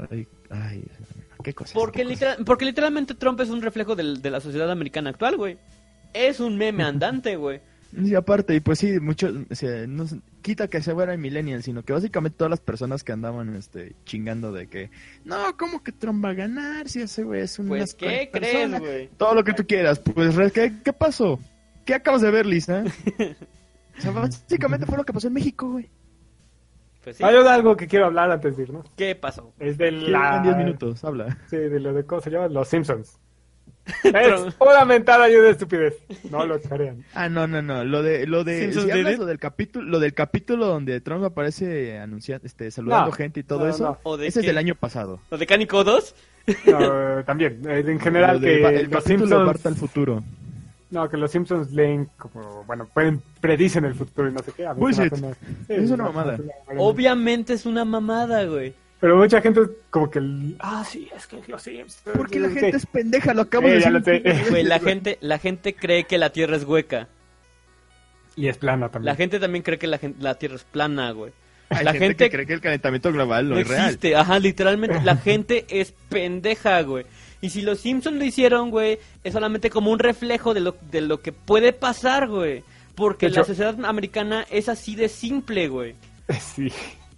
[0.10, 0.98] ay, ay, Dios
[1.44, 1.74] qué cosa.
[1.74, 5.58] Porque, literal- porque literalmente Trump es un reflejo del- de la sociedad americana actual, güey.
[6.14, 7.62] Es un meme andante, güey.
[7.94, 10.06] Y aparte, y pues sí, muchos, o sea, no
[10.42, 13.96] quita que se fuera el millennial, sino que básicamente todas las personas que andaban este,
[14.06, 14.90] chingando de que,
[15.26, 18.54] no, ¿cómo que Trump va a ganar si ese güey es un Pues, ¿qué crees,
[18.54, 19.10] persona?" güey?
[19.18, 21.38] Todo lo que tú quieras, pues, ¿qué, qué pasó?
[21.84, 22.86] ¿Qué acabas de ver, Lisa?
[23.98, 25.90] o sea, básicamente fue lo que pasó en México, güey.
[27.04, 27.24] Pues sí.
[27.24, 28.86] Hay algo que quiero hablar antes de irnos.
[28.96, 29.54] ¿Qué pasó?
[29.60, 30.42] Es de la...
[30.44, 31.38] 10 minutos, habla.
[31.50, 33.18] Sí, de lo de cómo se llama, Los Simpsons.
[34.04, 35.98] es una mentada y una estupidez.
[36.30, 37.04] No lo crean.
[37.16, 37.84] Ah, no, no, no.
[37.84, 41.24] Lo de, lo de, Simpsons si hablas lo del capítulo, lo del capítulo donde Trump
[41.24, 43.12] aparece anunciando, este, saludando No.
[43.14, 43.84] gente y todo No, eso.
[43.84, 43.98] no.
[44.04, 44.48] ¿O de Ese es qué?
[44.50, 45.20] del año pasado.
[45.32, 46.16] ¿Lo de Cánico 2?
[46.68, 49.66] No, también, eh, en general Lo de que el los capítulo Simpsons...
[49.66, 50.24] Al futuro.
[50.92, 54.66] No, que los Simpsons leen como, bueno, pueden, predicen el futuro y no sé qué.
[54.68, 55.14] A mí se me Bullshit.
[55.14, 55.34] hace una-
[55.68, 56.38] sí, Es una mamada.
[56.78, 58.74] Obviamente es una mamada, güey.
[59.00, 60.20] Pero mucha gente como que...
[60.60, 62.02] Ah, sí, es que los Simpsons...
[62.16, 62.56] Porque la sí.
[62.60, 64.04] gente es pendeja, lo acabo Eh, de decir.
[64.04, 64.46] sé.
[64.52, 67.08] Güey, la gente, la gente cree que la Tierra es hueca.
[68.36, 69.08] Y es plana también.
[69.08, 71.32] La gente también cree que la, gen- la Tierra es plana, güey.
[71.70, 73.86] Hay la gente, gente que cree que el calentamiento global no, no es real.
[73.86, 74.16] existe.
[74.16, 75.02] Ajá, literalmente.
[75.04, 77.06] La gente es pendeja, güey.
[77.42, 81.02] Y si los Simpsons lo hicieron, güey, es solamente como un reflejo de lo, de
[81.02, 82.64] lo que puede pasar, güey.
[82.96, 85.96] Porque hecho- la sociedad americana es así de simple, güey.
[86.40, 86.72] Sí,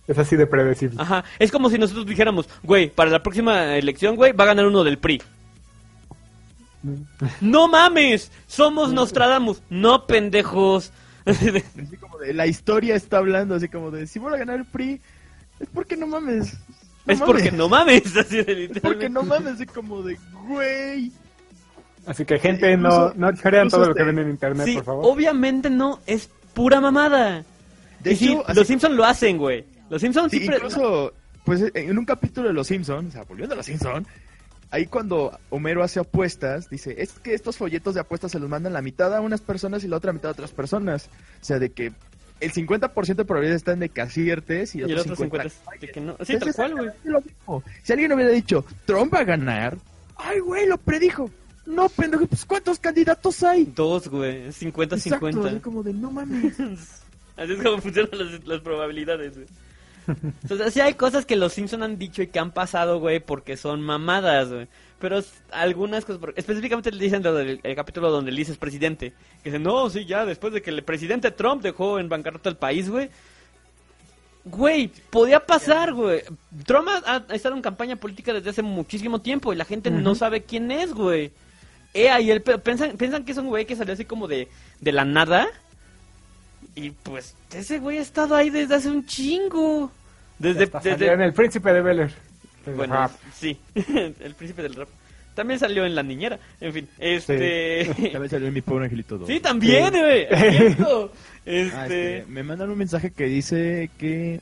[0.08, 0.96] es así de predecible.
[1.00, 4.66] Ajá, es como si nosotros dijéramos, güey, para la próxima elección, güey, va a ganar
[4.66, 5.22] uno del PRI.
[7.40, 10.92] No mames, somos Nostradamus, no pendejos.
[11.26, 14.66] Así como de, la historia está hablando, así como de, si voy a ganar el
[14.66, 15.00] PRI,
[15.62, 16.58] es porque no mames.
[17.06, 21.12] No es porque no mames, así de Es porque no mames, así como de, güey.
[22.06, 24.76] Así que gente, Incluso- no, no crean todo lo que este- ven en internet, Sí,
[24.76, 25.06] por favor.
[25.08, 27.44] obviamente no, es pura mamada.
[28.02, 29.66] De y sí, hecho, así- los Simpsons lo hacen, güey.
[29.90, 30.58] Los Simpsons Sí, siempre...
[30.58, 31.14] incluso,
[31.46, 34.08] pues en un capítulo de Los Simpsons, o sea, volviendo a Los Simpsons,
[34.72, 38.74] ahí cuando Homero hace apuestas, dice, es que estos folletos de apuestas se los mandan
[38.74, 41.10] la mitad a unas personas y la otra mitad a otras personas.
[41.42, 41.94] O sea, de que
[42.44, 45.88] el 50% de probabilidades están de que aciertes y, Y el otro 50 es de
[45.90, 46.18] que no.
[46.24, 46.94] Sí, Es tal cual,
[47.46, 47.64] güey.
[47.84, 49.78] Si alguien hubiera dicho, Trump va a ganar,
[50.16, 51.30] ay, güey, lo predijo.
[51.66, 53.72] No, pendejo, pues ¿cuántos candidatos hay?
[53.74, 54.50] Dos, güey.
[54.50, 54.94] 50-50.
[54.94, 56.58] Exacto, así como de, no mames.
[57.36, 59.48] Así es como funcionan las, las probabilidades, güey.
[60.48, 63.58] Sea, sí hay cosas que los Simpson han dicho y que han pasado, güey, porque
[63.58, 64.68] son mamadas, güey.
[65.00, 69.12] Pero algunas cosas, específicamente le dicen lo del el capítulo donde Liz es presidente.
[69.44, 72.56] Que dicen, no, sí, ya, después de que el presidente Trump dejó en bancarrota el
[72.58, 73.10] país, güey.
[74.46, 76.22] Güey, podía pasar, güey.
[76.66, 80.16] Trump ha, ha estado en campaña política desde hace muchísimo tiempo y la gente no
[80.16, 81.32] sabe quién es, güey.
[81.94, 84.50] Eh, ahí el pe- piensan, piensan que es un güey que salió así como de,
[84.82, 85.48] de la nada.
[86.76, 89.92] Y pues ese güey ha estado ahí desde hace un chingo.
[90.40, 92.14] Desde, Hasta desde- salió en el príncipe de Bel Air.
[92.76, 93.12] Bueno, rap.
[93.34, 94.88] sí, el príncipe del rap.
[95.36, 96.40] También salió en La Niñera.
[96.62, 97.86] En fin, este...
[98.12, 99.28] También salió en mi pobre angelito 2.
[99.28, 100.28] Sí, también, güey.
[100.58, 101.12] cierto.
[101.44, 101.76] Este...
[101.76, 104.40] Ah, este, me mandan un mensaje que dice que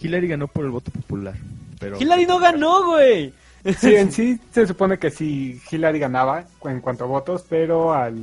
[0.00, 1.34] Hillary ganó por el voto popular.
[1.78, 3.32] Pero Hillary no ganó, güey.
[3.78, 8.16] Sí, en sí se supone que sí Hillary ganaba en cuanto a votos, pero al...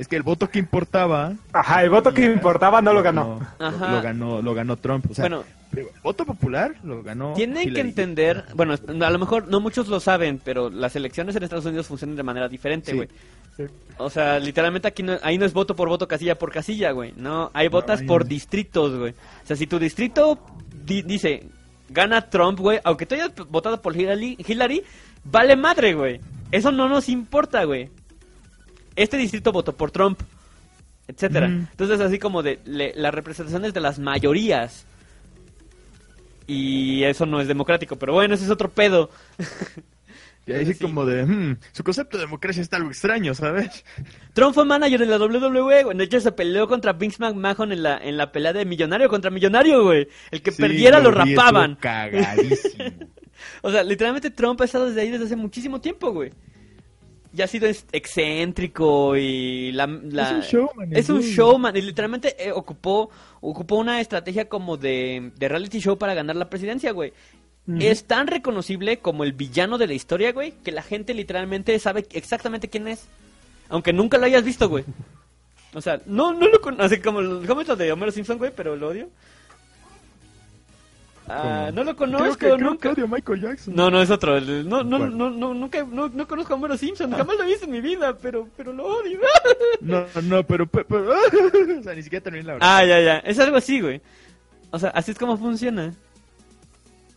[0.00, 3.38] es que el voto que importaba Ajá, el voto que importaba no lo ganó.
[3.58, 3.92] lo- Ajá.
[3.92, 5.06] Lo, ganó, lo ganó Trump.
[5.10, 5.44] O sea, Bueno,
[5.76, 7.34] el voto popular lo ganó.
[7.34, 11.42] Tienen que entender, bueno, a lo mejor no muchos lo saben, pero las elecciones en
[11.42, 13.08] Estados Unidos funcionan de manera diferente, güey.
[13.56, 13.64] Sí.
[13.98, 17.12] O sea, literalmente aquí no, ahí no es voto por voto, casilla por casilla, güey.
[17.16, 18.28] No, hay votas por no.
[18.28, 19.12] distritos, güey.
[19.12, 20.40] O sea, si tu distrito
[20.86, 21.44] di- dice
[21.90, 24.82] gana Trump, güey, aunque tú hayas votado por Hillary, Hillary,
[25.24, 26.20] vale madre, güey.
[26.50, 27.90] Eso no nos importa, güey.
[29.02, 30.20] Este distrito votó por Trump,
[31.08, 31.46] etcétera.
[31.46, 34.84] Entonces, así como de le- las representaciones de las mayorías.
[36.46, 39.10] Y eso no es democrático, pero bueno, ese es otro pedo.
[40.46, 43.84] Y ahí sí como de, "Hmm, su concepto de democracia está algo extraño, ¿sabes?
[44.32, 45.96] Trump fue manager de la WWE, güey.
[45.96, 49.30] De hecho, se peleó contra Vince McMahon en la, en la pelea de millonario contra
[49.30, 50.08] millonario, güey.
[50.30, 51.76] El que Sí, perdiera lo vi, rapaban.
[51.76, 52.84] Cagadísimo.
[53.62, 56.32] O sea, literalmente Trump ha estado desde ahí desde hace muchísimo tiempo, güey.
[57.32, 59.86] Y ha sido ex- excéntrico y la...
[59.86, 61.76] la- Es un showman, Es un showman.
[61.76, 63.10] Y literalmente eh, ocupó,
[63.40, 67.12] ocupó una estrategia como de, de reality show para ganar la presidencia, güey.
[67.78, 72.04] Es tan reconocible como el villano de la historia, güey, que la gente literalmente sabe
[72.10, 73.06] exactamente quién es.
[73.68, 74.84] Aunque nunca lo hayas visto, güey.
[75.74, 76.96] O sea, no, no lo conozco.
[77.04, 79.08] Como el comentario de Homero Simpson, güey, pero lo odio.
[81.32, 82.90] Ah, no lo Creo conozco, creo que nunca.
[82.90, 83.74] odio a Michael Jackson.
[83.74, 84.36] No, no es otro.
[84.36, 87.12] el- No, no, no, no, nunca, no, no conozco a Homero Simpson.
[87.12, 89.18] Jamás lo he visto en mi vida, pero, pero lo odio.
[89.80, 91.12] No, no, pero, pe- pero-
[91.80, 92.68] o sea, ni siquiera terminé la verdad.
[92.70, 93.18] ah, ya, ya.
[93.18, 94.00] Es algo así, güey.
[94.70, 95.94] O sea, así es como funciona.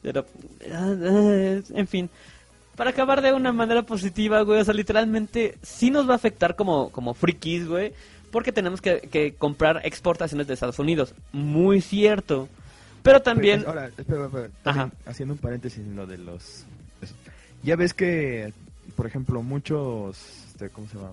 [0.01, 0.25] Pero,
[0.71, 2.09] ah, ah, en fin.
[2.75, 4.59] Para acabar de una manera positiva, güey.
[4.61, 7.93] O sea, literalmente sí nos va a afectar como, como frikis, güey.
[8.31, 11.13] Porque tenemos que, que comprar exportaciones de Estados Unidos.
[11.31, 12.49] Muy cierto.
[13.03, 13.59] Pero también...
[13.59, 16.65] Pero, ahora, espera, espera, también haciendo un paréntesis en lo de los...
[17.61, 18.53] Ya ves que,
[18.95, 20.17] por ejemplo, muchos...
[20.47, 21.11] Este, ¿Cómo se llama?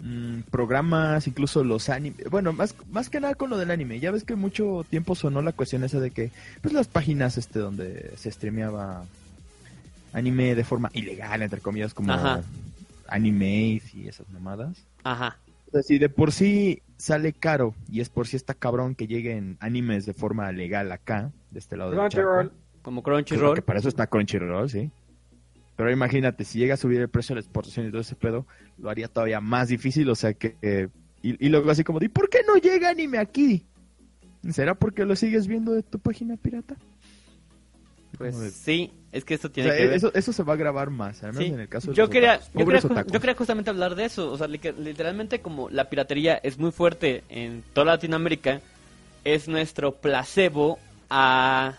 [0.00, 2.28] mm, programas, incluso los animes.
[2.30, 4.00] Bueno, más, más que nada con lo del anime.
[4.00, 6.30] Ya ves que mucho tiempo sonó la cuestión esa de que,
[6.62, 9.04] pues las páginas este donde se streameaba
[10.12, 12.42] anime de forma ilegal, entre comillas, como Ajá.
[13.08, 14.76] Animaze y esas mamadas.
[15.04, 15.36] Ajá.
[15.68, 19.06] O sea, si de por sí sale caro y es por si está cabrón que
[19.06, 22.30] lleguen animes de forma legal acá, de este lado del charco.
[22.30, 22.52] Crunchyroll.
[22.82, 23.54] Como Crunchyroll.
[23.54, 24.90] que para eso está Crunchyroll, sí.
[25.76, 28.46] Pero imagínate, si llega a subir el precio de la exportación y todo ese pedo,
[28.78, 30.56] lo haría todavía más difícil, o sea que...
[30.62, 30.88] eh,
[31.22, 33.66] y, y luego así como, ¿y por qué no llega anime aquí?
[34.50, 36.76] ¿Será porque lo sigues viendo de tu página pirata?
[38.16, 39.96] Pues de- sí, es que esto O tiene sea, que ver.
[39.96, 41.52] eso, eso se va a grabar más, al menos Sí.
[41.54, 44.30] en el caso de yo los quería, yo, quería, yo justamente hablar de eso.
[44.30, 48.60] O sea, li- literalmente como la piratería es muy fuerte en toda Latinoamérica,
[49.24, 50.78] es nuestro placebo
[51.10, 51.74] a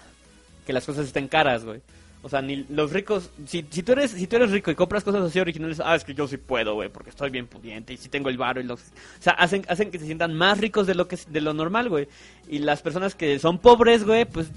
[0.66, 1.82] que las cosas estén caras, güey.
[2.22, 5.06] O sea, ni los ricos, si, si tú eres si tú eres rico y compras
[5.06, 7.98] cosas así originales, ah, es que yo sí puedo, güey, porque estoy bien pudiente y
[7.98, 8.82] si tengo el varo y los...
[8.82, 11.88] O sea, hacen, hacen que se sientan más ricos de lo que de lo normal,
[11.88, 12.10] güey.
[12.50, 14.48] Y las personas que son pobres, güey, pues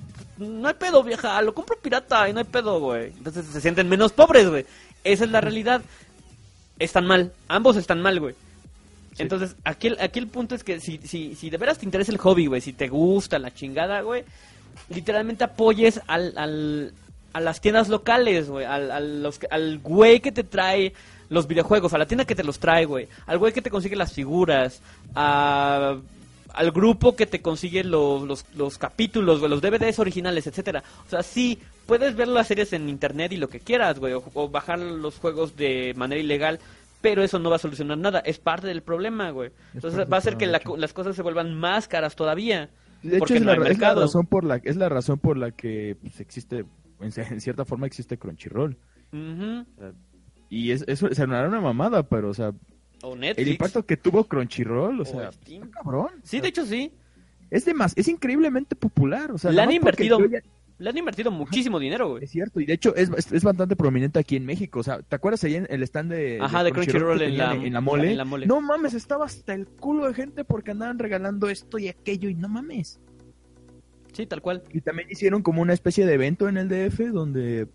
[0.43, 3.07] no hay pedo, vieja, lo compro pirata y no hay pedo, güey.
[3.17, 4.67] Entonces se sienten menos pobres, güey.
[5.05, 5.83] Esa es la realidad.
[6.79, 8.35] Están mal, ambos están mal, güey.
[9.19, 12.11] Entonces, aquí el, aquí el punto es que si, si, si de veras te interesa
[12.13, 14.25] el hobby, güey, si te gusta la chingada, güey,
[14.89, 16.93] literalmente apoyes al, al,
[17.35, 20.95] a las tiendas locales, güey, al, al, los que- al güey que te trae
[21.29, 23.97] los videojuegos, a la tienda que te los trae, güey, al güey que te consigue
[23.97, 24.81] las figuras,
[25.15, 25.97] a,
[26.55, 30.83] al grupo que te consigue los, los, los capítulos, güey, los DVDs originales, etcétera.
[31.07, 34.23] O sea, sí, puedes ver las series en internet y lo que quieras, güey, o,
[34.35, 36.59] o bajar los juegos de manera ilegal,
[37.03, 39.51] pero eso no va a solucionar nada, es parte del problema, güey.
[39.75, 42.71] Entonces va a hacer que la las cosas se vuelvan más caras todavía.
[43.03, 45.37] De hecho, porque es, no la, es la razón por la, es la razón por
[45.37, 46.65] la que pues, existe,
[47.01, 48.79] en, cierta forma existe Crunchyroll.
[49.13, 49.67] Ujú.
[50.49, 52.53] Y es, eso se una mamada, pero, o sea,
[53.03, 53.47] O Netflix.
[53.47, 55.71] el impacto que tuvo Crunchyroll, o O sea, Steam.
[55.71, 56.09] cabrón.
[56.23, 56.93] Sí, de hecho sí.
[57.51, 60.41] es demás, es increíblemente popular, o sea, Le han más invertido ya-
[60.79, 62.25] Le han invertido muchísimo dinero, güey.
[62.25, 65.01] es cierto, y de hecho es, es, es bastante prominente aquí en México, o sea,
[65.03, 68.11] ¿te acuerdas ahí en el stand de, Ajá, de Crunchyroll en la- en la mole?
[68.13, 68.47] en la mole.
[68.47, 72.35] No mames, estaba hasta el culo de gente porque andaban regalando esto y aquello y
[72.35, 73.01] no mames.
[74.13, 74.63] Sí, tal cual.
[74.73, 77.67] Y también hicieron como una especie de evento en el DF donde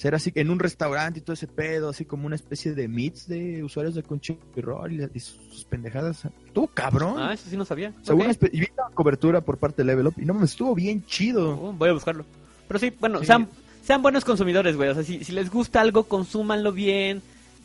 [0.00, 3.28] ser así en un restaurante y todo ese pedo, así como una especie de meets
[3.28, 6.24] de usuarios de Crunchyroll y, y sus pendejadas.
[6.46, 7.16] Estuvo cabrón.
[7.18, 7.92] Ah, eso sí no sabía.
[8.02, 10.52] O sea, una y vi una cobertura por parte de Level Up y no mames,
[10.52, 11.50] estuvo bien chido.
[11.50, 12.24] Oh, voy a buscarlo.
[12.66, 13.26] Pero sí, bueno, Sí.
[13.26, 13.46] sean,
[13.84, 14.88] sean buenos consumidores, güey.
[14.88, 17.20] O sea, si, si les gusta algo, consúmanlo bien.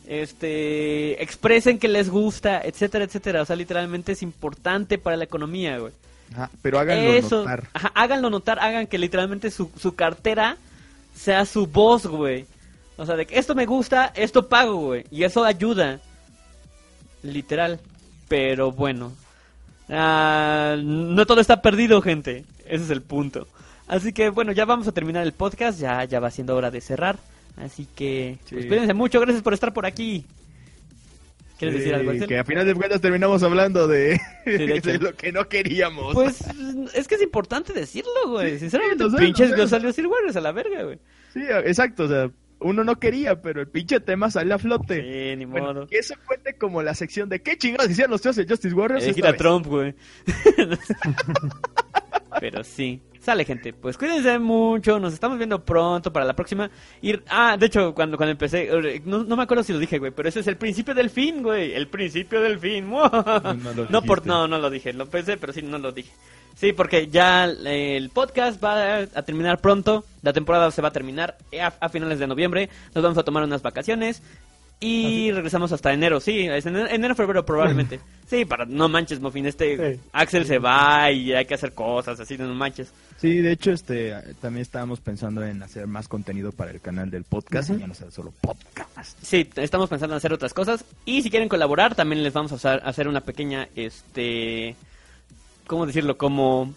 [0.06, 3.42] Este, expresen que les gusta, etcétera, etcétera.
[3.42, 5.92] O sea, literalmente es importante para la economía, güey.
[6.32, 7.68] Ajá, pero háganlo Eso, notar.
[7.72, 10.56] ajá, háganlo notar, hagan que literalmente su, su cartera
[11.16, 12.46] sea su voz, güey.
[12.96, 15.04] O sea, de que esto me gusta, esto pago, güey.
[15.10, 16.00] Y eso ayuda.
[17.22, 17.80] Literal.
[18.28, 19.12] Pero bueno.
[19.88, 22.44] Ah, no todo está perdido, gente.
[22.66, 23.46] Ese es el punto.
[23.88, 25.78] Así que bueno, ya vamos a terminar el podcast.
[25.78, 27.18] Ya, ya va siendo hora de cerrar.
[27.56, 28.54] Así que Sí.
[28.56, 29.20] pues, cuídense mucho.
[29.20, 30.24] Gracias por estar por aquí.
[31.58, 32.28] ¿Quieres decir Sí, algo, Axel?
[32.28, 34.90] Que a final de cuentas terminamos hablando de, de hecho.
[34.90, 36.14] de lo que no queríamos.
[36.14, 36.42] Pues
[36.94, 38.52] es que es importante decirlo, güey.
[38.52, 39.50] Sí, Sinceramente, lo sé, pinches
[39.94, 40.98] Sir Warriors a la verga, güey.
[41.32, 42.30] Sí, exacto, o sea,
[42.60, 45.02] uno no quería, pero el pinche tema sale a flote.
[45.02, 45.86] Sí, ni Bueno, modo.
[45.86, 49.04] que eso cuente como la sección de qué chingados hicieron los tíos de Justice Warriors.
[49.04, 49.38] Elegir esta vez?
[49.38, 49.94] Trump, güey.
[52.40, 53.02] Pero sí.
[53.26, 53.72] Sale, gente.
[53.72, 55.00] Pues cuídense mucho.
[55.00, 56.70] Nos estamos viendo pronto para la próxima.
[57.02, 57.24] Ir...
[57.28, 58.70] Ah, de hecho, cuando, cuando empecé.
[59.04, 60.12] No, no me acuerdo si lo dije, güey.
[60.12, 61.72] Pero ese es el principio del fin, güey.
[61.74, 62.88] El principio del fin.
[62.92, 64.92] no lo No, por, no, no lo dije.
[64.92, 66.12] Lo pensé, pero sí, no lo dije.
[66.54, 70.04] Sí, porque ya el podcast va a terminar pronto.
[70.22, 72.70] La temporada se va a terminar a, a finales de noviembre.
[72.94, 74.22] Nos vamos a tomar unas vacaciones.
[74.78, 77.98] Y regresamos hasta enero, sí, es enero, febrero probablemente.
[78.28, 80.00] Sí, para no manches, Mofin, este Sí.
[80.12, 82.92] Axel se va y hay que hacer cosas así, no manches.
[83.18, 84.12] Sí, de hecho, este,
[84.42, 87.94] también estábamos pensando en hacer más contenido para el canal del podcast y ya no
[87.94, 89.16] sea solo podcast.
[89.22, 92.74] Sí, estamos pensando en hacer otras cosas y si quieren colaborar también les vamos a
[92.74, 94.76] hacer una pequeña, este,
[95.66, 96.18] ¿cómo decirlo?
[96.18, 96.74] Como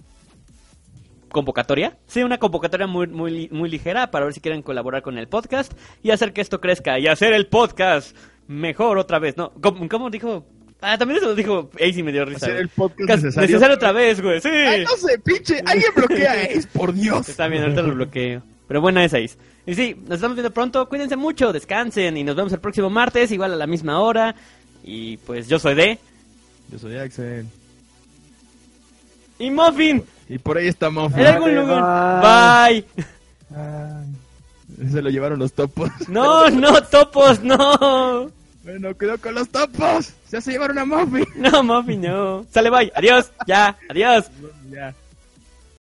[1.32, 1.98] convocatoria.
[2.08, 5.74] Sí, una convocatoria muy, muy, muy ligera para ver si quieren colaborar con el podcast
[6.04, 8.16] y hacer que esto crezca y hacer el podcast
[8.48, 9.52] mejor otra vez, ¿no?
[9.62, 10.46] ¿Cómo, cómo dijo?
[10.82, 12.46] Ah, también eso lo dijo Ace y me dio risa.
[12.46, 13.76] Hacer el podcast Cas- necesario.
[13.76, 14.48] otra vez, güey, sí.
[14.50, 17.28] Ay, no sé, pinche, alguien bloquea a Ace, por Dios.
[17.28, 18.42] Está bien, ahorita lo bloqueo.
[18.68, 19.38] Pero bueno, es Ace.
[19.66, 20.88] Y sí, nos estamos viendo pronto.
[20.88, 24.36] Cuídense mucho, descansen y nos vemos el próximo martes, igual a la misma hora.
[24.84, 26.00] Y pues yo soy de...
[26.72, 27.46] Yo soy Axel.
[29.40, 31.20] Y Muffin, Y por ahí está Muffin.
[31.20, 32.22] en algún lugar.
[32.70, 32.86] Bye.
[34.92, 35.90] Se lo llevaron los topos.
[36.08, 38.32] No, no, topos, no.
[38.64, 40.14] Bueno, cuidado con los topos.
[40.28, 41.26] Se hace llevar una muffin.
[41.36, 42.46] No, Muffin, no.
[42.52, 42.92] Sale, bye.
[42.96, 43.32] Adiós.
[43.48, 43.76] Ya.
[43.90, 44.30] Adiós.
[44.70, 44.94] Ya.